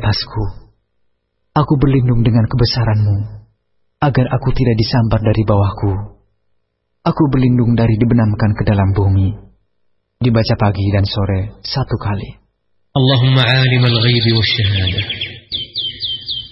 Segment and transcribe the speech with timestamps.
[0.00, 0.72] atasku.
[1.52, 3.44] Aku berlindung dengan kebesaranmu,
[4.00, 5.92] agar aku tidak disambar dari bawahku.
[7.04, 9.28] Aku berlindung dari dibenamkan ke dalam bumi.
[10.20, 12.40] Dibaca pagi dan sore satu kali.
[12.96, 15.02] Allahumma alim al-ghayb wa syahada.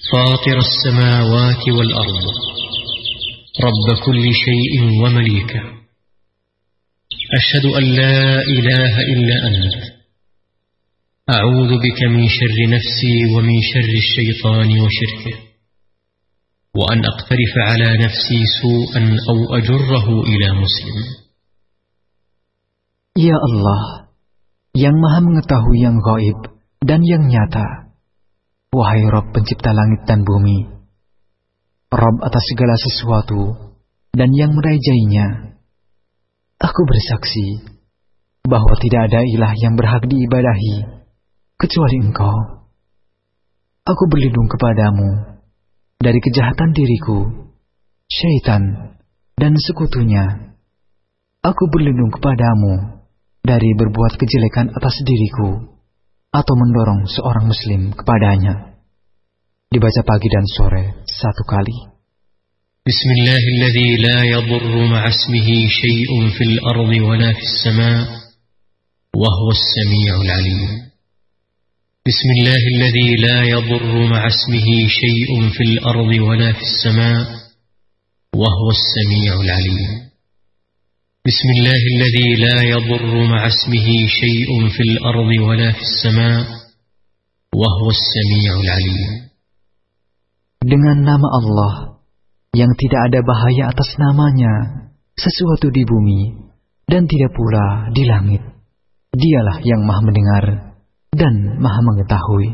[0.09, 2.27] Fatir as-samawati wal ard.
[3.61, 5.61] Rabb kulli syai'in wa malika.
[7.29, 9.98] Ashhadu an la ilaha illa anta.
[11.30, 15.38] أعوذ بك من شر نفسي ومن شر الشيطان وشركه
[16.76, 21.24] وأن أقترف على نفسي سوءا أو أجره إلى مسلم
[23.14, 24.10] Ya Allah,
[24.74, 26.50] yang maha mengetahui yang gaib
[26.82, 27.94] dan yang nyata.
[28.74, 30.66] Wahai Rob pencipta langit dan bumi,
[31.94, 33.70] Rob atas segala sesuatu
[34.18, 35.62] dan yang merajainya.
[36.58, 37.64] Aku bersaksi
[38.50, 40.97] bahwa tidak ada ilah yang berhak diibadahi
[41.59, 42.39] kecuali engkau.
[43.83, 45.43] Aku berlindung kepadamu
[45.99, 47.51] dari kejahatan diriku,
[48.07, 48.95] syaitan,
[49.35, 50.55] dan sekutunya.
[51.43, 53.03] Aku berlindung kepadamu
[53.43, 55.79] dari berbuat kejelekan atas diriku
[56.31, 58.79] atau mendorong seorang muslim kepadanya.
[59.69, 61.99] Dibaca pagi dan sore satu kali.
[66.39, 67.99] Fil ardi wa la fis sama'
[69.13, 70.88] wa huwa as-sami'ul 'alim.
[72.09, 74.69] بسم الله الذي لا يضر مع اسمه
[75.01, 77.25] شيء في الأرض ولا في السماء
[78.41, 79.91] وهو السميع العليم
[81.29, 83.89] بسم الله الذي لا يضر مع اسمه
[84.21, 86.43] شيء في الأرض ولا في السماء
[87.61, 89.29] وهو السميع العليم
[90.65, 91.75] Dengan nama Allah
[92.57, 94.53] yang tidak ada bahaya atas namanya
[95.13, 96.23] sesuatu di bumi
[96.89, 98.41] dan tidak pula di langit.
[99.13, 100.68] Dialah yang maha mendengar
[101.14, 102.48] dan maha mengetahui.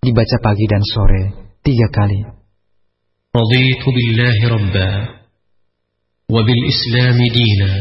[0.00, 1.22] Dibaca pagi dan sore
[1.62, 2.40] tiga kali.
[3.30, 4.90] رضيت بالله ربا
[6.34, 7.72] وبالإسلام دينا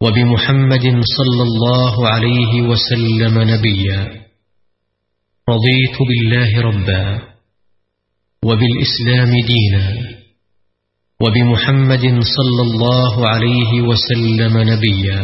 [0.00, 4.00] وبمحمد صلى الله عليه وسلم نبيا
[5.48, 7.04] رضيت بالله ربا
[8.48, 9.86] وبالإسلام دينا
[11.20, 12.04] وبمحمد
[12.36, 15.20] صلى الله عليه وسلم نبيا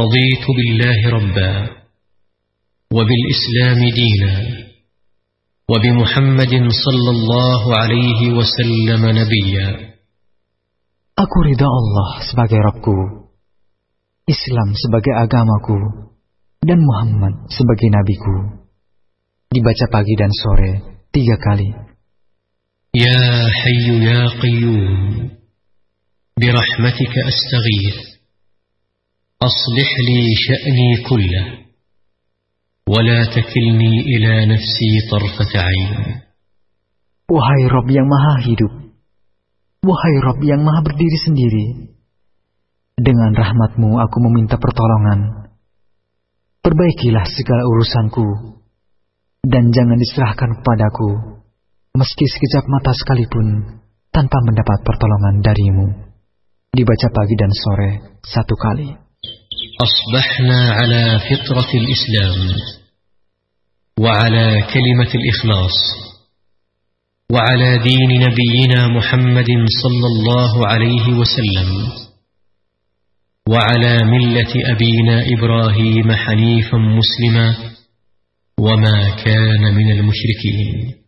[0.00, 1.77] رضيت بالله ربا
[2.93, 4.33] وبالإسلام دينا
[5.71, 6.53] وبمحمد
[6.85, 9.89] صلى الله عليه وسلم نبيا
[11.19, 12.95] Aku ridha Allah sebagai Rabbku,
[14.23, 15.75] Islam sebagai agamaku,
[16.63, 18.63] dan Muhammad sebagai nabiku.
[19.51, 20.71] Dibaca pagi dan sore
[21.11, 21.75] tiga kali.
[22.95, 23.19] Ya
[23.51, 25.39] Hayyu Ya Qayyum,
[26.39, 27.99] برحمتك أستغيث
[29.41, 31.68] أصلح لي شأني كله
[32.88, 35.92] ولا تكلني إلى نفسي طرفة عين
[37.24, 38.72] Wahai Rob yang maha hidup,
[39.80, 41.66] wahai Rob yang maha berdiri sendiri,
[43.00, 45.48] dengan rahmatmu aku meminta pertolongan.
[46.60, 48.28] Perbaikilah segala urusanku,
[49.40, 51.40] dan jangan diserahkan kepadaku,
[51.96, 53.80] meski sekejap mata sekalipun,
[54.12, 55.86] tanpa mendapat pertolongan darimu.
[56.76, 59.00] Dibaca pagi dan sore satu kali.
[59.74, 62.38] أصبحنا على فطرة الإسلام
[63.99, 65.77] وعلى كلمة الإخلاص
[67.31, 69.51] وعلى دين نبينا محمد
[69.83, 71.69] صلى الله عليه وسلم
[73.49, 77.47] وعلى ملة أبينا إبراهيم حنيفا مسلما
[78.59, 80.99] وما كان من المشركين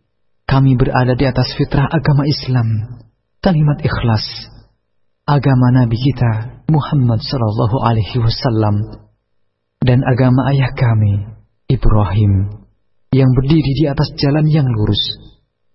[0.51, 2.68] Kami berada di atas fitrah agama Islam,
[3.40, 4.51] kalimat ikhlas,
[5.24, 8.75] agama Nabi kita Muhammad Sallallahu Alaihi Wasallam
[9.80, 11.24] dan agama ayah kami
[11.72, 12.61] Ibrahim
[13.12, 15.20] yang berdiri di atas jalan yang lurus,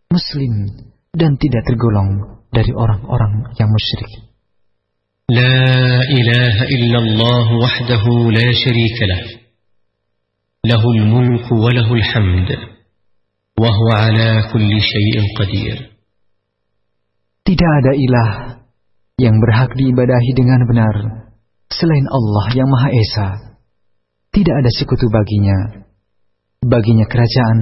[0.08, 0.72] muslim
[1.12, 4.24] dan tidak tergolong dari orang-orang yang musyrik.
[5.26, 9.22] لا إله إلا الله وحده لا شريك له
[10.70, 12.48] له الملك وله الحمد
[13.58, 15.76] وهو على كل شيء قدير
[17.42, 18.30] Tidak ada ilah
[19.18, 20.94] yang berhak diibadahi dengan benar
[21.74, 23.28] selain Allah yang Maha Esa.
[24.30, 25.85] Tidak ada sekutu baginya
[26.66, 27.58] Baginya kerajaan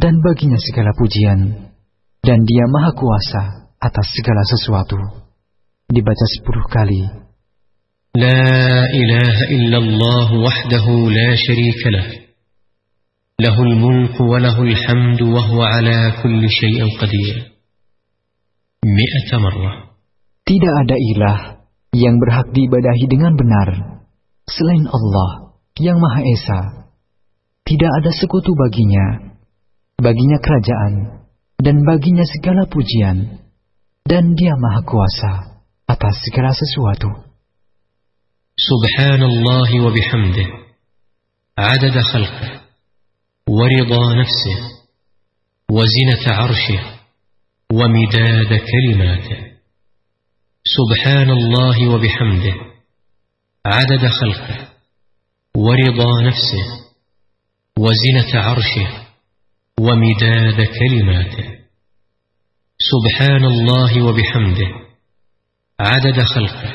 [0.00, 1.40] dan baginya segala pujian.
[2.24, 3.42] Dan dia maha kuasa
[3.76, 4.98] atas segala sesuatu.
[5.92, 7.26] Dibaca sepuluh kali.
[8.16, 12.06] لا إله إلا الله وحده لا شريك له
[13.44, 17.36] له الملك وله الحمد وهو على كل شيء قدير
[18.84, 19.72] مئة مرة
[20.48, 21.38] Tidak ada ilah
[21.92, 23.68] yang berhak diibadahi dengan benar
[24.48, 26.60] selain Allah yang Maha Esa
[27.66, 29.34] tidak ada sekutu baginya,
[29.98, 30.94] baginya kerajaan,
[31.58, 33.42] dan baginya segala pujian,
[34.06, 35.32] dan dia maha kuasa
[35.90, 37.10] atas segala sesuatu.
[38.54, 40.48] Subhanallah wa bihamdih,
[41.58, 42.50] adada khalqih,
[43.50, 44.58] wa rida nafsih,
[45.66, 46.82] wa zinata arshih,
[47.74, 49.58] wa midada kalimatih.
[50.62, 52.56] Subhanallah bihamdih,
[53.66, 54.58] adada khalqih,
[55.58, 56.85] wa rida nafsih,
[57.78, 58.88] وزنة عرشه
[59.80, 61.46] ومداد كلماته.
[62.78, 64.70] سبحان الله وبحمده.
[65.80, 66.72] عدد خلقه.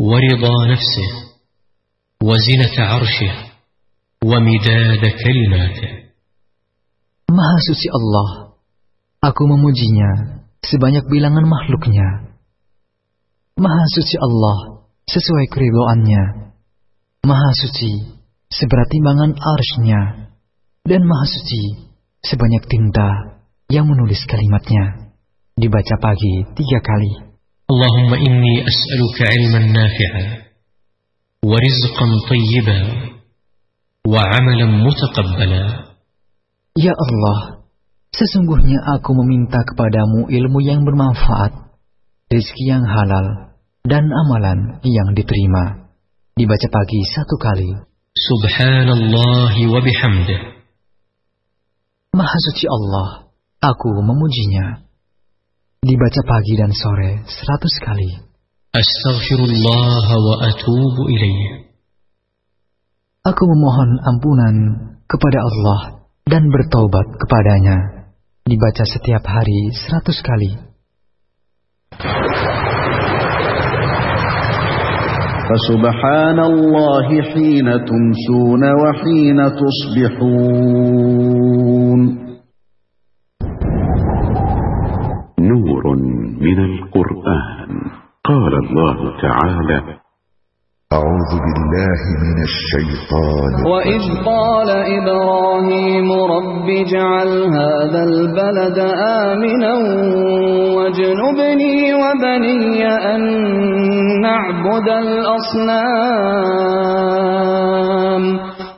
[0.00, 1.10] ورضا نفسه.
[2.22, 3.32] وزنة عرشه
[4.24, 5.90] ومداد كلماته.
[7.30, 7.56] مها
[8.00, 8.46] الله
[9.26, 10.10] aku memujinya
[10.62, 12.38] sebanyak bilangan makhluknya.
[13.58, 16.22] Maha suci Allah sesuai keridoannya.
[17.26, 17.50] Maha
[18.50, 20.02] seberat timbangan arsnya.
[20.86, 21.90] Dan maha suci
[22.22, 25.14] sebanyak tinta yang menulis kalimatnya.
[25.58, 27.12] Dibaca pagi tiga kali.
[27.66, 30.22] Allahumma inni as'aluka ilman nafi'a
[31.42, 32.78] wa rizqan tayyiba
[34.06, 35.62] wa amalan mutaqabbala.
[36.78, 37.66] Ya Allah,
[38.14, 41.74] sesungguhnya aku meminta kepadamu ilmu yang bermanfaat,
[42.30, 45.90] rezeki yang halal, dan amalan yang diterima.
[46.36, 47.70] Dibaca pagi satu kali.
[48.16, 50.40] Subhanallah wa bihamdih.
[52.16, 53.28] Maha suci Allah,
[53.60, 54.88] aku memujinya.
[55.84, 58.10] Dibaca pagi dan sore seratus kali.
[58.72, 61.68] Astaghfirullah wa atubu ilaih.
[63.20, 64.56] Aku memohon ampunan
[65.04, 65.80] kepada Allah
[66.24, 67.76] dan bertaubat kepadanya.
[68.48, 70.65] Dibaca setiap hari seratus kali.
[75.46, 81.06] فسبحان الله حين تمسون وحين تصبحون.
[85.40, 85.84] نور
[86.40, 87.70] من القرآن.
[88.24, 90.05] قال الله تعالى
[90.92, 98.78] أعوذ بالله من الشيطان وإذ قال إبراهيم رب اجعل هذا البلد
[99.26, 99.74] آمنا
[100.76, 103.22] واجنبني وبني أن
[104.20, 105.96] نعبد الأصنام.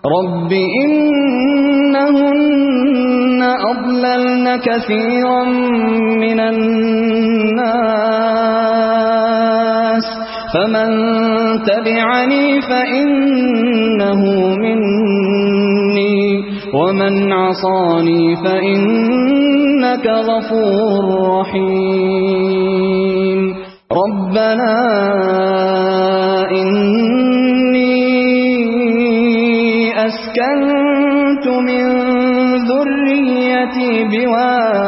[0.07, 0.53] رب
[0.85, 2.33] إنهن
[3.43, 5.45] أضللن كثيرا
[6.25, 8.09] من الناس.
[10.55, 11.18] فمن
[11.69, 14.23] تبعني فإنه
[14.56, 16.19] مني
[16.75, 21.05] ومن عصاني فإنك غفور
[21.41, 22.59] رحيم.
[23.93, 24.75] ربنا
[26.50, 27.99] إني
[30.06, 31.85] أسكنت من
[32.69, 34.79] ذريتي بواد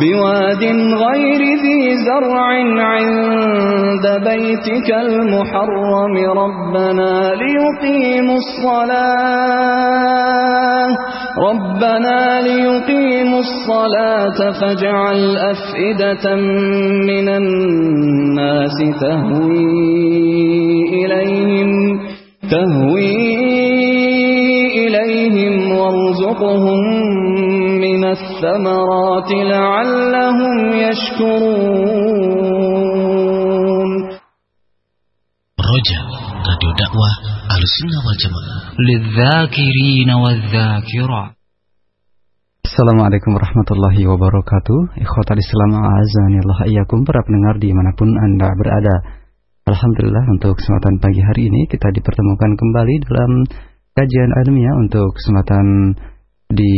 [0.00, 0.62] بواد
[1.04, 2.46] غير ذي زرع
[4.02, 7.12] عند بيتك المحرم ربنا
[7.42, 9.02] ليقيموا الصلاة.
[11.38, 16.34] ربنا ليقيموا الصلاة فاجعل أفئدة
[17.06, 19.64] من الناس تهوي
[21.04, 21.70] إليهم
[22.50, 23.16] تهوي
[24.86, 26.80] إليهم وارزقهم
[27.80, 32.12] من الثمرات لعلهم يشكرون.
[35.72, 36.00] Roja
[36.44, 37.14] Radio Dakwah
[37.48, 38.76] Al-Sunnah wal Jamaah.
[42.60, 45.00] Assalamualaikum warahmatullahi wabarakatuh.
[45.00, 49.24] Ikhwata Islam Azanillah Iyakum para pendengar di mana pun Anda berada.
[49.64, 53.32] Alhamdulillah untuk kesempatan pagi hari ini kita dipertemukan kembali dalam
[53.96, 55.96] kajian ilmiah untuk kesempatan
[56.52, 56.74] di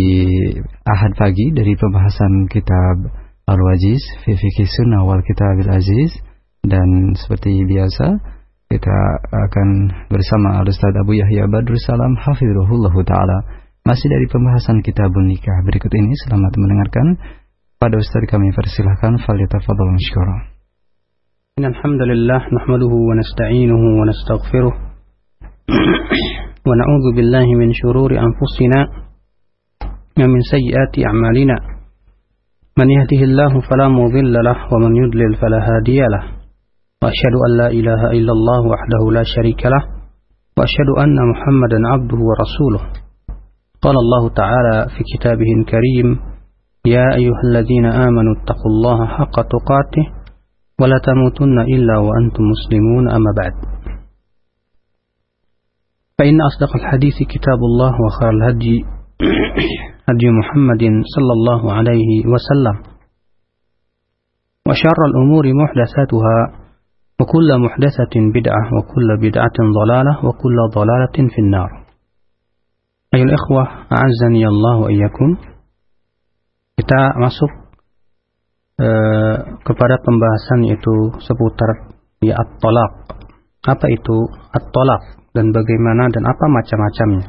[0.86, 3.10] Ahad pagi dari pembahasan kitab
[3.50, 6.14] Al-Wajiz, Fikih Sunnah wal Kitabil Aziz
[6.62, 8.33] dan seperti biasa
[8.74, 8.98] kita
[9.30, 9.68] akan
[10.10, 13.38] bersama Al-Ustaz Abu Yahya Badrul Salam Hafizullah Ta'ala
[13.86, 17.06] masih dari pembahasan kitabun nikah berikut ini selamat mendengarkan.
[17.78, 20.50] Pada Ustaz kami persilahkan falyatafadhal mashkura.
[21.54, 24.74] Innal hamdalillah nahmaduhu wa nasta'inuhu wa nastaghfiruh
[26.66, 28.90] wa na'udzu billahi min shururi anfusina
[30.18, 31.78] wa min sayyiati a'malina.
[32.74, 35.38] Man yahdihillahu fala mudilla lahu wa man yudlil
[37.08, 39.88] an la ilaha illallah wahdahu la syarika lahu
[40.56, 43.04] wa asyhadu anna Muhammadan 'abduhu wa rasuluh.
[43.84, 46.08] قال الله تعالى في كتابه الكريم
[46.86, 50.06] يا أيها الذين آمنوا اتقوا الله حق تقاته
[50.80, 53.54] ولا تموتن إلا وأنتم مسلمون أما بعد
[56.18, 58.84] فإن أصدق الحديث كتاب الله وخير الهدي
[60.08, 60.82] هدي محمد
[61.14, 62.76] صلى الله عليه وسلم
[64.68, 66.63] وشر الأمور محدثاتها
[67.19, 71.69] وكل محدثة بدعة وكل بدعة ضلالة وكل ضلالة في النار
[73.13, 75.29] أيها الإخوة أعزني الله وإياكم
[76.79, 77.51] kita masuk
[78.79, 79.35] uh,
[79.67, 81.91] kepada pembahasan yaitu seputar
[82.23, 83.19] ya at-talaq.
[83.67, 84.15] Apa itu
[84.55, 87.27] at-talaq dan bagaimana dan apa macam-macamnya?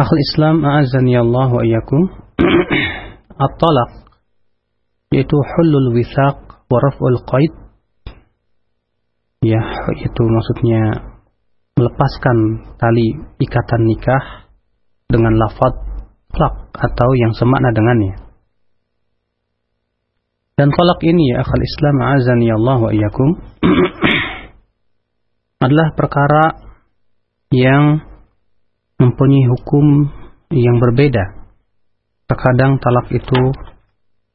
[0.00, 2.08] Akhul Islam a'azani Allah wa iyyakum.
[3.36, 4.08] At-talaq
[5.12, 6.40] yaitu hulul withaq
[6.72, 7.52] wa raf'ul qaid.
[9.45, 9.61] Ya,
[10.01, 11.13] itu maksudnya
[11.77, 12.37] melepaskan
[12.81, 14.49] tali ikatan nikah
[15.05, 15.87] dengan lafaz
[16.37, 18.15] talak atau yang semakna dengannya.
[20.57, 23.29] Dan talak ini ya akhul Islam a'azani Allah wa iyyakum
[25.65, 26.45] adalah perkara
[27.53, 28.01] yang
[28.97, 29.85] mempunyai hukum
[30.49, 31.45] yang berbeda.
[32.25, 33.41] Terkadang talak itu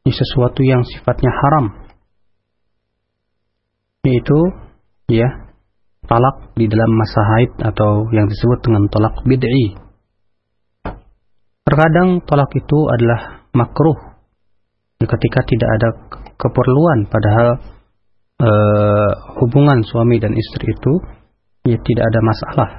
[0.06, 1.66] sesuatu yang sifatnya haram.
[4.06, 4.38] Yaitu
[5.12, 5.28] ya.
[6.02, 9.78] Talak di dalam masa haid atau yang disebut dengan talak bid'i.
[11.62, 14.18] Terkadang talak itu adalah makruh.
[14.98, 15.88] Ketika tidak ada
[16.38, 17.58] keperluan padahal
[18.38, 18.50] e,
[19.38, 20.92] hubungan suami dan istri itu
[21.70, 22.70] ya tidak ada masalah.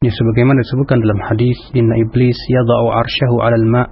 [0.00, 3.88] Ya sebagaimana disebutkan dalam hadis inna iblis yada'u arsyahu 'alal ma'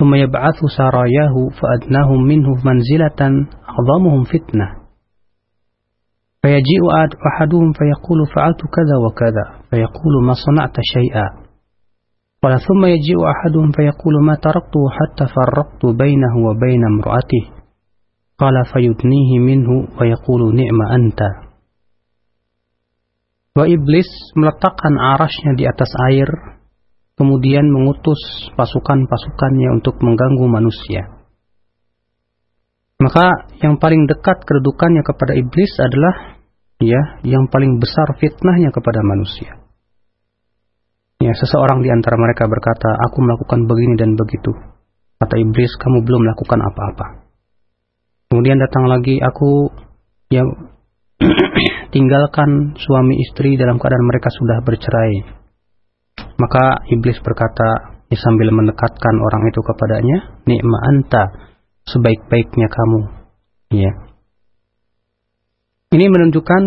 [0.00, 4.85] thumma yab'athu sarayahu fa'adnahum minhu manzilatan 'adhamuhum fitnah
[6.45, 6.83] فيجيء
[7.29, 11.27] أحدهم فيقول فعلت كذا وكذا فيقول ما صنعت شيئا
[12.43, 17.43] قال ثم يجيء أحدهم فيقول ما تركته حتى فرقت بينه وبين امرأته
[18.37, 19.69] قال فيدنيه منه
[20.01, 21.21] ويقول نعم أنت
[23.51, 24.07] bahwa iblis
[24.39, 26.29] meletakkan arasnya di atas air,
[27.19, 31.19] kemudian mengutus pasukan-pasukannya untuk mengganggu manusia.
[33.01, 36.34] Maka yang paling dekat kedudukannya kepada iblis adalah
[36.82, 39.64] ya yang paling besar fitnahnya kepada manusia.
[41.16, 44.52] Ya, seseorang di antara mereka berkata, "Aku melakukan begini dan begitu."
[45.16, 47.06] Kata iblis, "Kamu belum melakukan apa-apa."
[48.28, 49.72] Kemudian datang lagi, "Aku
[50.28, 50.44] ya
[51.94, 55.14] tinggalkan suami istri dalam keadaan mereka sudah bercerai.
[56.36, 61.24] Maka iblis berkata ya, sambil mendekatkan orang itu kepadanya, nikma anta,
[61.88, 63.00] sebaik-baiknya kamu.
[63.72, 63.92] Ya.
[65.94, 66.62] Ini menunjukkan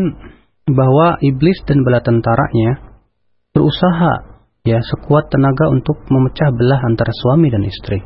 [0.70, 3.00] bahwa iblis dan bala tentaranya
[3.52, 8.00] berusaha ya sekuat tenaga untuk memecah belah antara suami dan istri.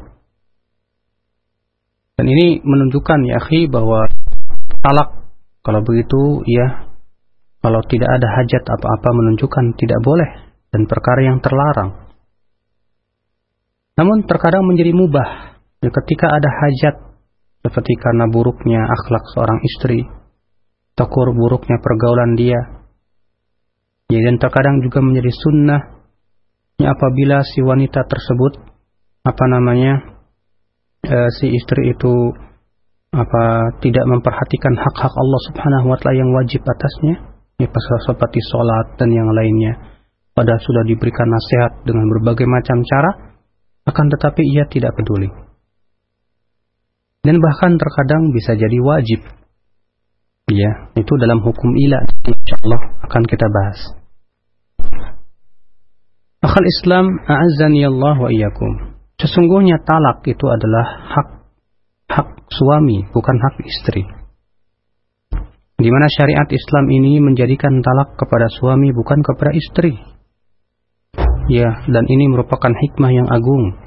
[2.14, 4.06] Dan ini menunjukkan ya akhi bahwa
[4.86, 5.24] talak
[5.64, 6.92] kalau begitu, ya,
[7.64, 10.30] kalau tidak ada hajat apa-apa menunjukkan tidak boleh
[10.76, 12.12] dan perkara yang terlarang.
[13.96, 16.96] Namun terkadang menjadi mubah ya, ketika ada hajat
[17.64, 20.04] seperti karena buruknya akhlak seorang istri,
[20.94, 22.60] takur buruknya pergaulan dia.
[24.10, 25.82] Ya, dan terkadang juga menjadi sunnah
[26.78, 28.62] ya, apabila si wanita tersebut
[29.26, 30.22] apa namanya
[31.02, 32.14] e, si istri itu
[33.14, 37.16] apa tidak memperhatikan hak-hak Allah Subhanahu wa taala yang wajib atasnya
[37.58, 37.70] ya
[38.06, 39.98] seperti sholat dan yang lainnya.
[40.34, 43.38] Pada sudah diberikan nasihat dengan berbagai macam cara
[43.86, 45.30] akan tetapi ia tidak peduli.
[47.22, 49.22] Dan bahkan terkadang bisa jadi wajib
[50.52, 53.80] ya itu dalam hukum ilah insyaallah akan kita bahas
[56.44, 61.28] Akal Islam a'azzani Allah wa iyyakum sesungguhnya talak itu adalah hak
[62.14, 64.04] hak suami, bukan hak istri.
[65.74, 69.98] Di mana syariat Islam ini menjadikan talak kepada suami bukan kepada istri.
[71.52, 73.84] Ya, dan ini merupakan hikmah yang agung.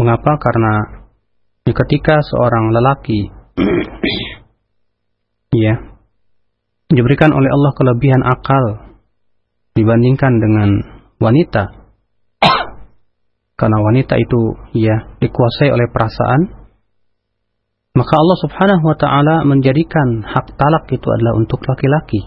[0.00, 0.40] Mengapa?
[0.40, 1.04] Karena
[1.68, 3.28] ketika seorang lelaki
[5.52, 5.74] ya
[6.88, 8.64] diberikan oleh Allah kelebihan akal
[9.76, 10.68] dibandingkan dengan
[11.20, 11.64] wanita
[13.60, 14.40] karena wanita itu
[14.76, 16.62] ya dikuasai oleh perasaan
[17.92, 22.24] maka Allah Subhanahu wa taala menjadikan hak talak itu adalah untuk laki-laki.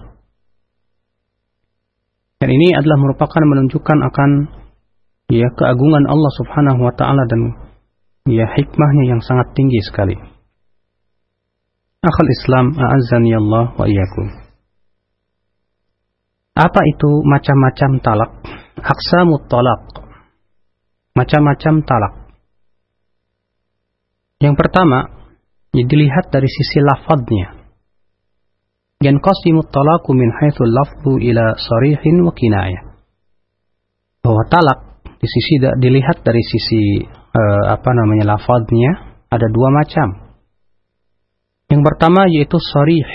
[2.38, 4.30] Dan ini adalah merupakan menunjukkan akan
[5.34, 7.42] ya keagungan Allah Subhanahu wa taala dan
[8.30, 10.14] ya hikmahnya yang sangat tinggi sekali.
[12.06, 14.30] Akhal Islam a'azzani Allah wa iyyakum.
[16.54, 18.32] Apa itu macam-macam talak?
[18.78, 20.06] Aksamut talak.
[21.18, 22.14] Macam-macam talak.
[24.38, 25.00] Yang pertama,
[25.74, 27.58] dilihat dari sisi lafadznya.
[29.02, 32.96] Yanqasimu talaqu min haitsu lafzu ila sarihin wa kinayah.
[34.26, 40.25] bahwa talak di sisi dilihat dari sisi eh, apa namanya lafadznya ada dua macam.
[41.72, 43.08] Yang pertama yaitu sorih,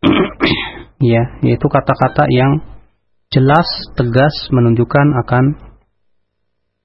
[1.12, 2.62] ya, yaitu kata-kata yang
[3.30, 3.66] jelas,
[3.98, 5.44] tegas menunjukkan akan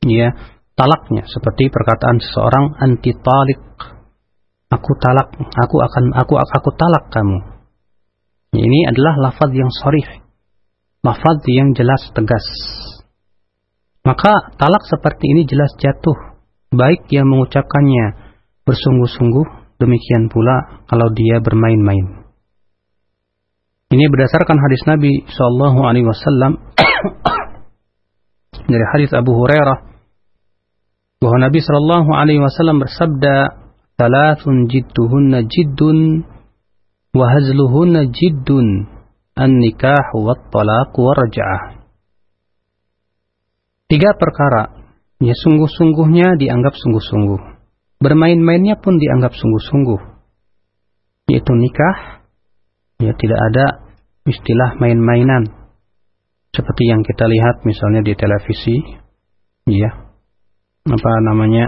[0.06, 0.34] ya
[0.74, 1.24] talaknya.
[1.30, 3.62] Seperti perkataan seseorang anti talik.
[4.66, 7.40] Aku talak aku akan aku aku talak kamu.
[8.56, 10.26] Ini adalah lafaz yang sorih
[11.06, 12.46] lafaz yang jelas tegas.
[14.02, 16.34] Maka talak seperti ini jelas jatuh.
[16.74, 18.34] Baik yang mengucapkannya
[18.66, 22.26] bersungguh-sungguh demikian pula kalau dia bermain-main
[23.94, 26.58] ini berdasarkan hadis Nabi Shallallahu Alaihi Wasallam
[28.72, 29.96] dari hadis Abu Hurairah
[31.22, 33.66] bahwa Nabi Shallallahu Alaihi Wasallam bersabda
[33.96, 36.28] Thalathun jidduhunna jiddun
[37.16, 38.92] wa hazluhunna jiddun
[39.40, 41.64] an-nikah wa talaq wa raja'ah.
[43.88, 44.84] Tiga perkara
[45.24, 47.55] ya sungguh-sungguhnya dianggap sungguh-sungguh.
[48.06, 49.98] Bermain-mainnya pun dianggap sungguh-sungguh.
[51.34, 52.22] Yaitu nikah,
[53.02, 53.66] ya tidak ada
[54.30, 55.50] istilah main-mainan.
[56.54, 58.78] Seperti yang kita lihat misalnya di televisi,
[59.66, 59.90] ya.
[60.86, 61.66] Apa namanya?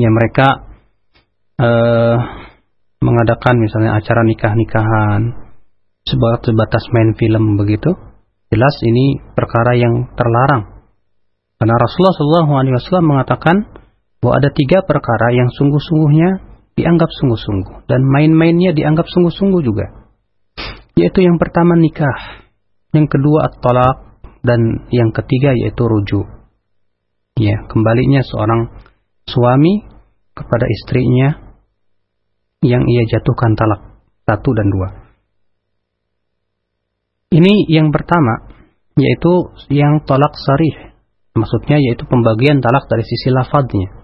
[0.00, 0.48] ya mereka
[1.62, 2.16] uh,
[3.00, 5.22] mengadakan misalnya acara nikah-nikahan
[6.04, 7.92] sebatas main film begitu
[8.48, 10.79] jelas ini perkara yang terlarang
[11.60, 13.56] karena Rasulullah SAW mengatakan
[14.24, 16.48] bahwa ada tiga perkara yang sungguh-sungguhnya
[16.80, 19.86] dianggap sungguh-sungguh dan main-mainnya dianggap sungguh-sungguh juga
[20.96, 22.48] yaitu yang pertama nikah
[22.96, 26.24] yang kedua at-talaq dan yang ketiga yaitu rujuk
[27.36, 28.72] ya kembalinya seorang
[29.28, 29.84] suami
[30.32, 31.50] kepada istrinya
[32.60, 33.90] yang ia jatuhkan talak
[34.28, 34.88] satu dan dua.
[37.30, 38.50] Ini yang pertama,
[38.98, 40.89] yaitu yang tolak sarih.
[41.34, 44.00] Maksudnya yaitu pembagian talak dari sisi lafadznya.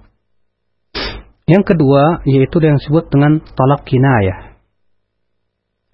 [1.47, 4.59] Yang kedua, yaitu yang disebut dengan talak kinayah.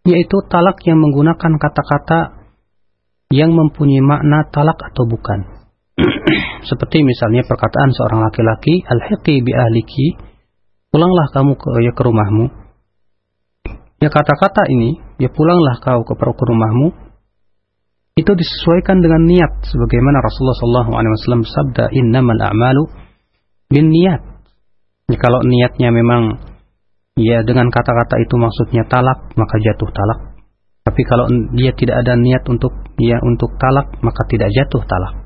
[0.08, 2.42] Yaitu talak yang menggunakan kata-kata
[3.32, 5.40] yang mempunyai makna talak atau bukan.
[6.68, 10.06] Seperti misalnya perkataan seorang laki-laki, al-hiqi bi ahliki,
[10.88, 12.46] pulanglah kamu ke, ya, ke rumahmu.
[14.00, 17.11] Ya kata-kata ini, ya pulanglah kau ke, ke rumahmu,
[18.12, 22.84] itu disesuaikan dengan niat sebagaimana Rasulullah SAW sabda innamal a'malu
[23.72, 24.20] bin niat.
[25.08, 26.40] Ya, kalau niatnya memang
[27.16, 30.36] ya dengan kata-kata itu maksudnya talak maka jatuh talak.
[30.82, 35.22] Tapi kalau dia tidak ada niat untuk ya untuk talak maka tidak jatuh talak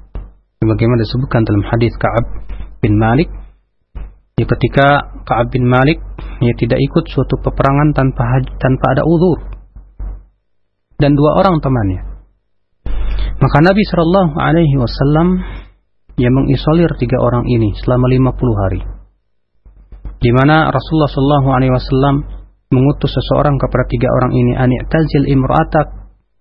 [0.60, 2.26] sebagaimana disebutkan dalam hadis Ka'ab
[2.80, 3.28] bin Malik
[4.40, 4.86] ya ketika
[5.28, 6.00] Ka'ab bin Malik
[6.40, 9.38] ya tidak ikut suatu peperangan tanpa tanpa ada uzur
[10.96, 12.15] dan dua orang temannya
[13.36, 15.28] maka Nabi Shallallahu Alaihi Wasallam
[16.16, 18.80] yang mengisolir tiga orang ini selama 50 hari
[20.20, 22.14] di mana Rasulullah Shallallahu Alaihi Wasallam
[22.72, 25.86] mengutus seseorang kepada tiga orang ini anik tazil imra'atak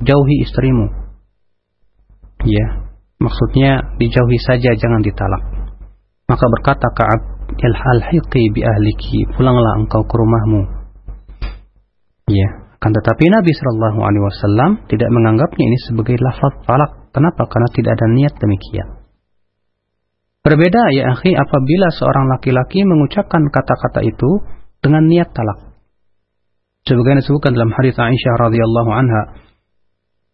[0.02, 0.88] jauhi istrimu
[2.48, 5.44] ya Maksudnya dijauhi saja jangan ditalak.
[6.28, 7.22] Maka berkata Ka'ab,
[7.56, 10.62] "Ilhalhiqi bi ahliki, pulanglah engkau ke rumahmu."
[12.28, 17.10] Ya, akan tetapi Nabi Shallallahu Alaihi Wasallam tidak menganggapnya ini sebagai lafaz talak.
[17.10, 17.50] Kenapa?
[17.50, 19.02] Karena tidak ada niat demikian.
[20.46, 24.38] Berbeda ya akhi apabila seorang laki-laki mengucapkan kata-kata itu
[24.86, 25.82] dengan niat talak.
[26.86, 29.22] Sebagaimana disebutkan dalam hadis Aisyah radhiyallahu anha,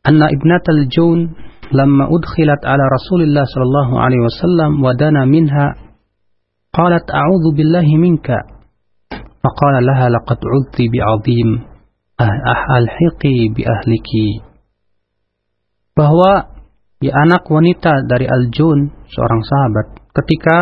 [0.03, 1.31] "Anna ibnatal Jun
[1.71, 5.95] lamma udkhilat ala Rasulillah sallallahu alaihi wasallam wadana minha,
[6.75, 8.43] qalat a'udzu billahi minka."
[9.39, 11.70] Faqala laha laqad 'udti bi'azim.
[12.21, 14.45] Ah, ahalhiqi bi ahliki.
[15.97, 16.53] Bahwa
[17.01, 19.85] ya anak wanita dari Al-Jun, seorang sahabat,
[20.21, 20.57] ketika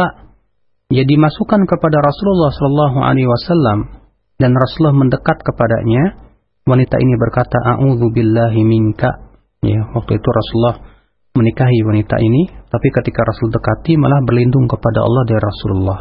[0.87, 3.79] ia dimasukkan kepada Rasulullah sallallahu Alaihi Wasallam
[4.39, 6.31] dan Rasulullah mendekat kepadanya,
[6.63, 9.11] wanita ini berkata, "A'udzu billahi minka."
[9.59, 10.79] Ya, waktu itu Rasulullah
[11.35, 15.99] menikahi wanita ini, tapi ketika Rasul dekati malah berlindung kepada Allah dari Rasulullah.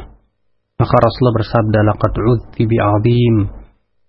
[0.79, 3.67] Maka Rasulullah bersabda, "Laqad 'udzi bi'azim."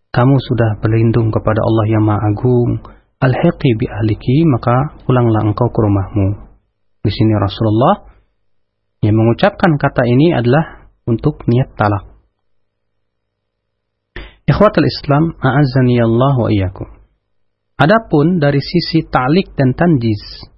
[0.09, 2.81] Kamu sudah berlindung kepada Allah yang Maha Agung.
[3.21, 6.49] Al-hiqi bi ahliki, maka pulanglah engkau ke rumahmu.
[7.05, 8.09] Di sini Rasulullah
[9.05, 12.09] yang mengucapkan kata ini adalah untuk niat talak.
[14.49, 16.89] Ikhwatul Islam, a'azzani Allah wa iyyakum.
[17.77, 20.49] Adapun dari sisi ta'lik dan tanjiz,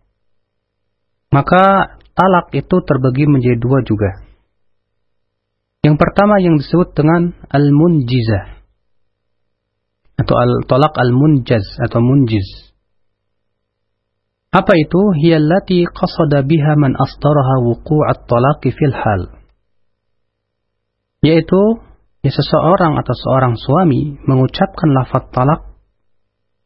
[1.27, 4.15] maka talak itu terbagi menjadi dua juga.
[5.83, 8.60] Yang pertama yang disebut dengan al-munjizah
[10.21, 12.71] atau al talak al-munjaz atau munjiz.
[14.51, 15.01] Apa itu?
[15.17, 19.21] Hiyallati qasada biha man asdaraha wuqu'at talaqi fil hal.
[21.23, 21.79] Yaitu
[22.21, 25.61] ya seseorang atau seorang suami mengucapkan lafaz talak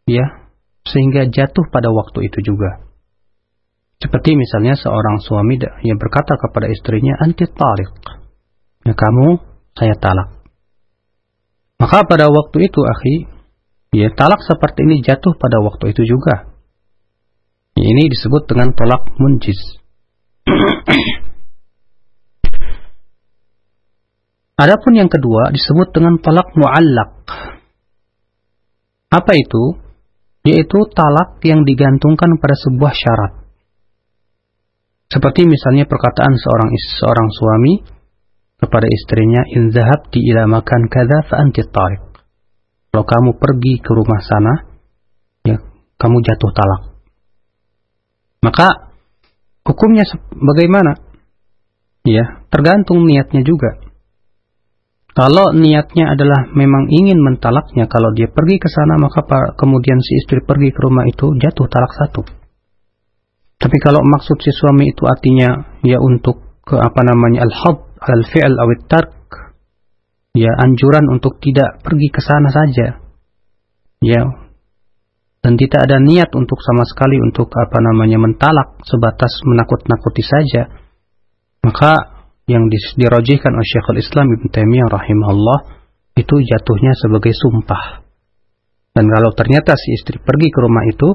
[0.10, 0.50] ya
[0.86, 2.84] sehingga jatuh pada waktu itu juga.
[4.02, 7.94] Seperti misalnya seorang suami yang berkata kepada istrinya anti talik.
[8.86, 9.40] Ya kamu
[9.78, 10.36] saya talak.
[11.76, 13.35] Maka pada waktu itu akhi,
[13.96, 16.52] ya talak seperti ini jatuh pada waktu itu juga.
[17.76, 19.60] Ini disebut dengan tolak munjiz.
[24.64, 27.28] Adapun yang kedua disebut dengan talak muallak.
[29.12, 29.84] Apa itu?
[30.48, 33.44] Yaitu talak yang digantungkan pada sebuah syarat.
[35.12, 36.70] Seperti misalnya perkataan seorang
[37.02, 37.74] seorang suami
[38.56, 42.05] kepada istrinya, "In zahabti ila makan kada fa anti tariq."
[42.96, 44.72] Kalau kamu pergi ke rumah sana,
[45.44, 45.60] ya
[46.00, 46.96] kamu jatuh talak.
[48.40, 48.96] Maka
[49.68, 51.04] hukumnya bagaimana?
[52.08, 53.84] Ya, tergantung niatnya juga.
[55.12, 59.28] Kalau niatnya adalah memang ingin mentalaknya, kalau dia pergi ke sana maka
[59.60, 62.24] kemudian si istri pergi ke rumah itu jatuh talak satu.
[63.60, 68.88] Tapi kalau maksud si suami itu artinya ya untuk ke apa namanya al-hab al-fi'l awit
[68.88, 69.15] tark
[70.36, 73.00] ya anjuran untuk tidak pergi ke sana saja.
[74.04, 74.24] Ya.
[75.40, 80.68] Dan tidak ada niat untuk sama sekali untuk apa namanya mentalak sebatas menakut-nakuti saja.
[81.64, 85.60] Maka yang dirojihkan oleh Syekhul Islam Ibn Taimiyah rahimahullah
[86.18, 88.06] itu jatuhnya sebagai sumpah.
[88.96, 91.10] Dan kalau ternyata si istri pergi ke rumah itu,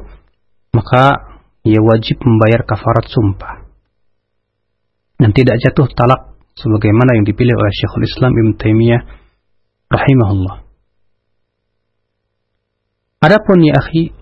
[0.77, 1.33] maka
[1.65, 3.67] ia wajib membayar kafarat sumpah.
[5.17, 9.03] Dan tidak jatuh talak sebagaimana yang dipilih oleh Syekhul Islam Ibn Taimiyah
[9.89, 10.57] rahimahullah.
[13.21, 14.13] Adapun ya akhi,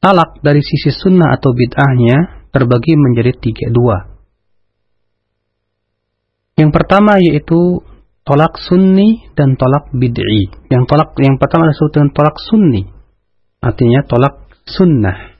[0.00, 4.18] talak dari sisi sunnah atau bid'ahnya terbagi menjadi tiga dua.
[6.58, 7.80] Yang pertama yaitu
[8.26, 10.52] tolak sunni dan tolak bid'i.
[10.68, 12.82] Yang tolak yang pertama disebut dengan tolak sunni.
[13.62, 15.38] Artinya tolak sunnah.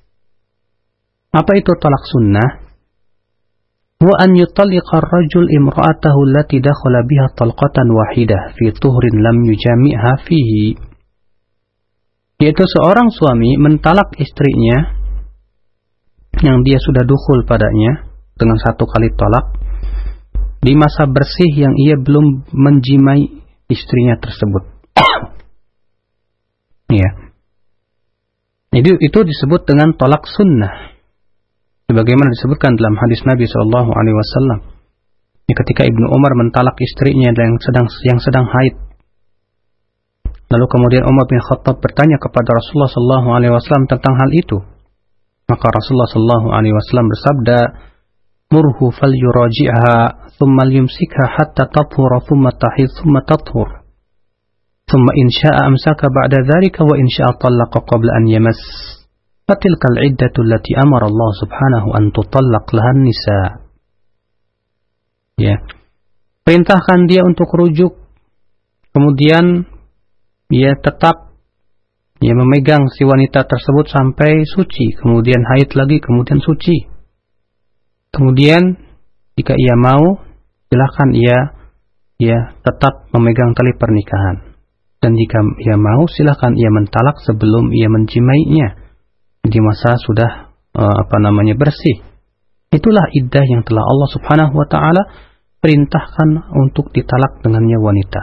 [1.28, 2.67] Apa itu tolak sunnah?
[3.98, 10.78] Wa an yutalliqa ar-rajul imra'atahu allati dakhala biha talqatan wahidah fi tuhrin lam yujami'ha fihi.
[12.38, 14.94] Yaitu seorang suami mentalak istrinya
[16.38, 18.06] yang dia sudah dukhul padanya
[18.38, 19.58] dengan satu kali tolak
[20.62, 23.26] di masa bersih yang ia belum menjimai
[23.66, 24.62] istrinya tersebut.
[27.02, 27.34] ya.
[28.78, 30.97] Itu, itu disebut dengan tolak sunnah
[31.89, 34.59] sebagaimana disebutkan dalam hadis Nabi Shallallahu Alaihi Wasallam
[35.53, 38.73] ketika Ibnu Umar mentalak istrinya yang sedang yang sedang haid
[40.49, 44.57] lalu kemudian Umar bin Khattab bertanya kepada Rasulullah Shallallahu Alaihi Wasallam tentang hal itu
[45.45, 47.57] maka Rasulullah Shallallahu Alaihi Wasallam bersabda
[48.49, 49.95] murhu fal yuraji'ha
[50.39, 53.83] thumma yumsikha hatta tathura thumma tahid thumma tathur
[54.83, 58.59] ثم إن شاء أمسك بعد ذلك وإن شاء طلق قبل أن يمس
[59.48, 63.64] Fatilkal iddatu allati amara Allah subhanahu an tutallaq lahan nisa.
[65.40, 65.56] Ya.
[66.44, 67.96] Perintahkan dia untuk rujuk.
[68.92, 69.64] Kemudian
[70.52, 71.32] dia tetap
[72.20, 76.84] dia memegang si wanita tersebut sampai suci, kemudian haid lagi, kemudian suci.
[78.12, 78.76] Kemudian
[79.32, 80.28] jika ia mau,
[80.68, 81.56] silahkan ia
[82.20, 84.60] ia tetap memegang tali pernikahan.
[85.00, 88.77] Dan jika ia mau, silahkan ia mentalak sebelum ia menjimainya
[89.48, 92.04] di masa sudah uh, apa namanya bersih.
[92.68, 95.02] Itulah iddah yang telah Allah Subhanahu wa taala
[95.58, 98.22] perintahkan untuk ditalak dengannya wanita.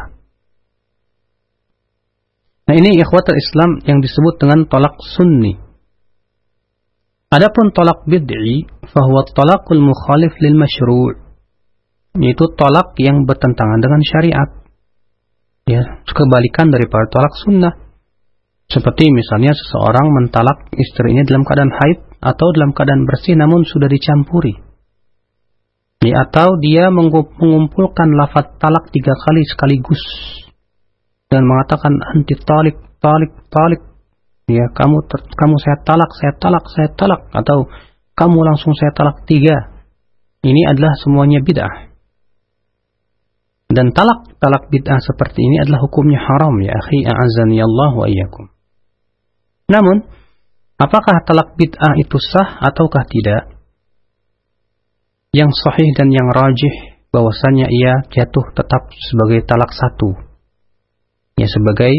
[2.65, 5.53] Nah ini ikhwatul Islam yang disebut dengan tolak sunni.
[7.29, 11.25] Adapun tolak bid'i, fahuwa tolakul mukhalif lil masyru'
[12.15, 14.49] yaitu tolak yang bertentangan dengan syariat.
[15.65, 17.73] Ya, kebalikan daripada tolak sunnah.
[18.75, 24.51] Seperti misalnya seseorang mentalak istrinya dalam keadaan haid atau dalam keadaan bersih namun sudah dicampuri.
[26.03, 30.03] Atau dia mengumpulkan lafaz talak tiga kali sekaligus
[31.31, 33.81] dan mengatakan anti talik, talik, talik.
[34.45, 37.65] Ya, kamu ter, kamu saya talak, saya talak, saya talak atau
[38.13, 39.71] kamu langsung saya talak tiga.
[40.45, 41.95] Ini adalah semuanya bid'ah.
[43.71, 48.54] Dan talak talak bid'ah seperti ini adalah hukumnya haram ya akhi a'azani Allah wa iyyakum.
[49.65, 50.05] Namun,
[50.77, 53.57] apakah talak bid'ah itu sah ataukah tidak?
[55.33, 60.15] Yang sahih dan yang rajih bahwasanya ia jatuh tetap sebagai talak satu.
[61.35, 61.91] Ya sebagai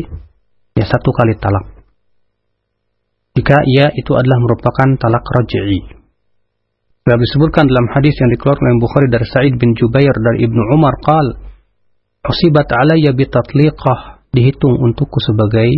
[0.77, 1.77] ya satu kali talak.
[3.37, 5.81] jika ia itu adalah merupakan talak raj'i.
[7.05, 10.97] Sudah disebutkan dalam hadis yang dikeluarkan oleh Bukhari dari Sa'id bin Jubair dari Ibnu Umar
[11.05, 11.37] qal
[12.27, 15.69] Usibat alayya bitatliqah dihitung untukku sebagai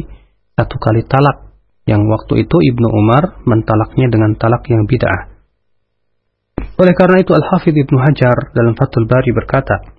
[0.56, 1.47] satu kali talak
[1.87, 5.35] yang waktu itu Ibnu Umar mentalaknya dengan talak yang bid'ah.
[6.79, 9.93] Oleh karena itu Al-Hafidh Ibnu Hajar dalam Fathul Bari berkata,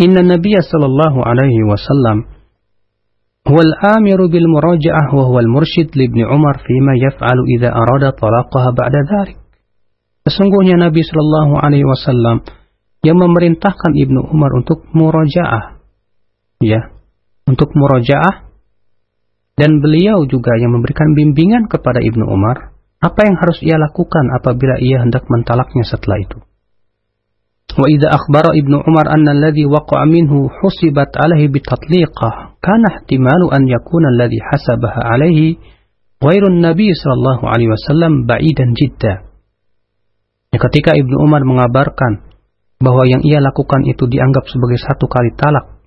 [0.00, 2.38] Inna Nabiya sallallahu alaihi wasallam
[3.48, 9.36] هو الآمر بالمراجعة وهو المرشد لابن عمر فيما يفعل إذا أراد طلاقها بعد ذلك.
[10.28, 12.44] Sesungguhnya Nabi Shallallahu Alaihi Wasallam
[13.00, 15.80] yang memerintahkan Ibnu Umar untuk murajaah,
[16.60, 16.92] ya,
[17.48, 18.51] untuk murajaah,
[19.53, 24.79] dan beliau juga yang memberikan bimbingan kepada Ibnu Umar apa yang harus ia lakukan apabila
[24.79, 26.39] ia hendak mentalaknya setelah itu.
[27.73, 33.65] Wa idza akhbara Ibnu Umar anna alladhi waqa'a minhu husibat alaihi bitatliqah kana ihtimalu an
[33.65, 35.57] yakuna alladhi hasabaha alaihi
[36.21, 39.13] ghairu nabi sallallahu alaihi wasallam ba'idan jidda.
[40.53, 42.29] Ya, ketika Ibnu Umar mengabarkan
[42.77, 45.81] bahwa yang ia lakukan itu dianggap sebagai satu kali talak,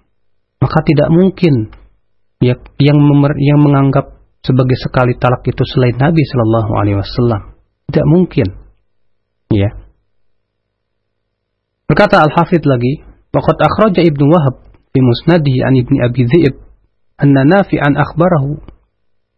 [0.59, 1.71] maka tidak mungkin
[2.46, 7.42] ya, yang memer, yang menganggap sebagai sekali talak itu selain Nabi Shallallahu Alaihi Wasallam.
[7.90, 8.48] Tidak mungkin.
[9.52, 9.70] Ya.
[11.86, 14.56] Berkata Al-Hafidh lagi, Waqad akhraja Ibnu Wahab
[14.92, 16.56] fi musnadihi an Ibni Abi Dhi'ib
[17.20, 18.60] anna nafi'an akhbarahu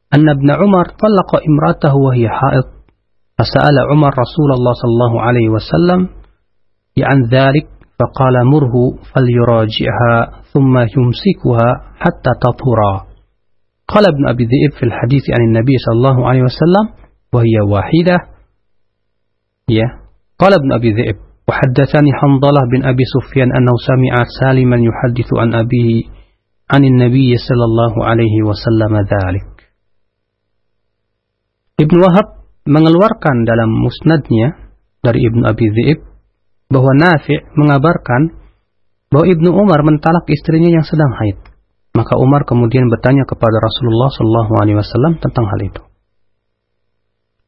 [0.10, 2.68] anna Ibn Umar talaqa imratahu wa hiya ha'id
[3.38, 6.24] fasa'ala Umar Rasulullah sallallahu alaihi wasallam
[7.02, 7.68] عن ذلك
[7.99, 8.75] فقال مره
[9.11, 10.15] فليراجعها
[10.55, 12.95] ثم يمسكها حتى تطهرا
[13.89, 16.85] قال ابن أبي ذئب في الحديث عن النبي صلى الله عليه وسلم
[17.33, 18.17] وهي واحدة.
[20.39, 21.17] قال ابن أبي ذئب
[21.49, 26.05] وحدثني حنظلة بن أبي سفيان أنه سمع سالما يحدث عن أبيه
[26.73, 29.49] عن النبي صلى الله عليه وسلم ذلك.
[31.79, 32.27] Ibn Wahab
[32.69, 36.08] mengeluarkan dalam musnadnya dari Ibn Abi Dhi'ib
[36.69, 38.37] bahwa Nafi' mengabarkan
[39.09, 41.41] bahwa Ibnu Umar mentalak istrinya yang sedang haid.
[41.97, 45.83] Maka Umar kemudian bertanya kepada Rasulullah Shallallahu Alaihi Wasallam tentang hal itu.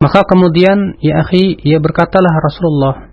[0.01, 3.13] Maka kemudian ya akhi, ia berkatalah Rasulullah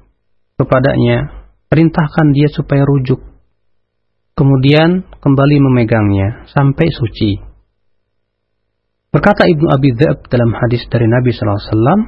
[0.56, 3.20] kepadanya, perintahkan dia supaya rujuk.
[4.40, 7.44] Kemudian kembali memegangnya sampai suci.
[9.12, 12.08] Berkata Ibnu Abi Dzab dalam hadis dari Nabi SAW,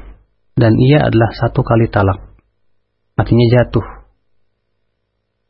[0.56, 2.29] dan ia adalah satu kali talak
[3.20, 3.86] artinya jatuh.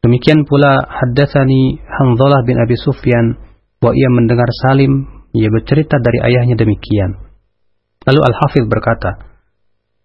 [0.02, 3.38] Demikian pula haddatsani Hanzalah bin Abi Sufyan
[3.78, 5.06] bahwa ia mendengar Salim
[5.36, 7.20] ia bercerita dari ayahnya demikian.
[8.08, 9.30] Lalu Al-Hafidh berkata,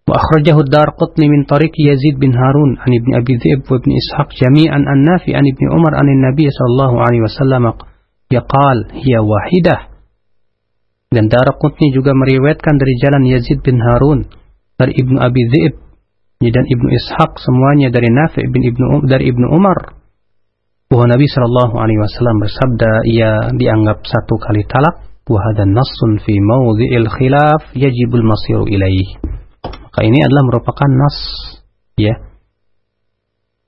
[0.05, 4.37] Wa akhrajahu Darqutni min tariq Yazid bin Harun an Ibn Abi Dzib wa Ibn Ishaq
[4.37, 7.73] jami'an an Nafi an Ibn Umar an Nabi sallallahu alaihi wasallam
[8.29, 9.95] yaqal hiya wahidah.
[11.09, 14.29] Dan Darqutni juga meriwayatkan dari jalan Yazid bin Harun
[14.77, 15.73] dari Ibn Abi Dzib
[16.43, 19.95] dan Ibnu Ishaq semuanya dari Nafi bin Ibnu dari Ibnu Umar.
[20.85, 26.37] Bahwa Nabi Shallallahu alaihi wasallam bersabda ia dianggap satu kali talak wa hadha nassun fi
[26.37, 29.17] mawdhi'il khilaf yajibul masiru ilaih.
[29.65, 31.17] Maka ini adalah merupakan nas
[31.97, 32.15] ya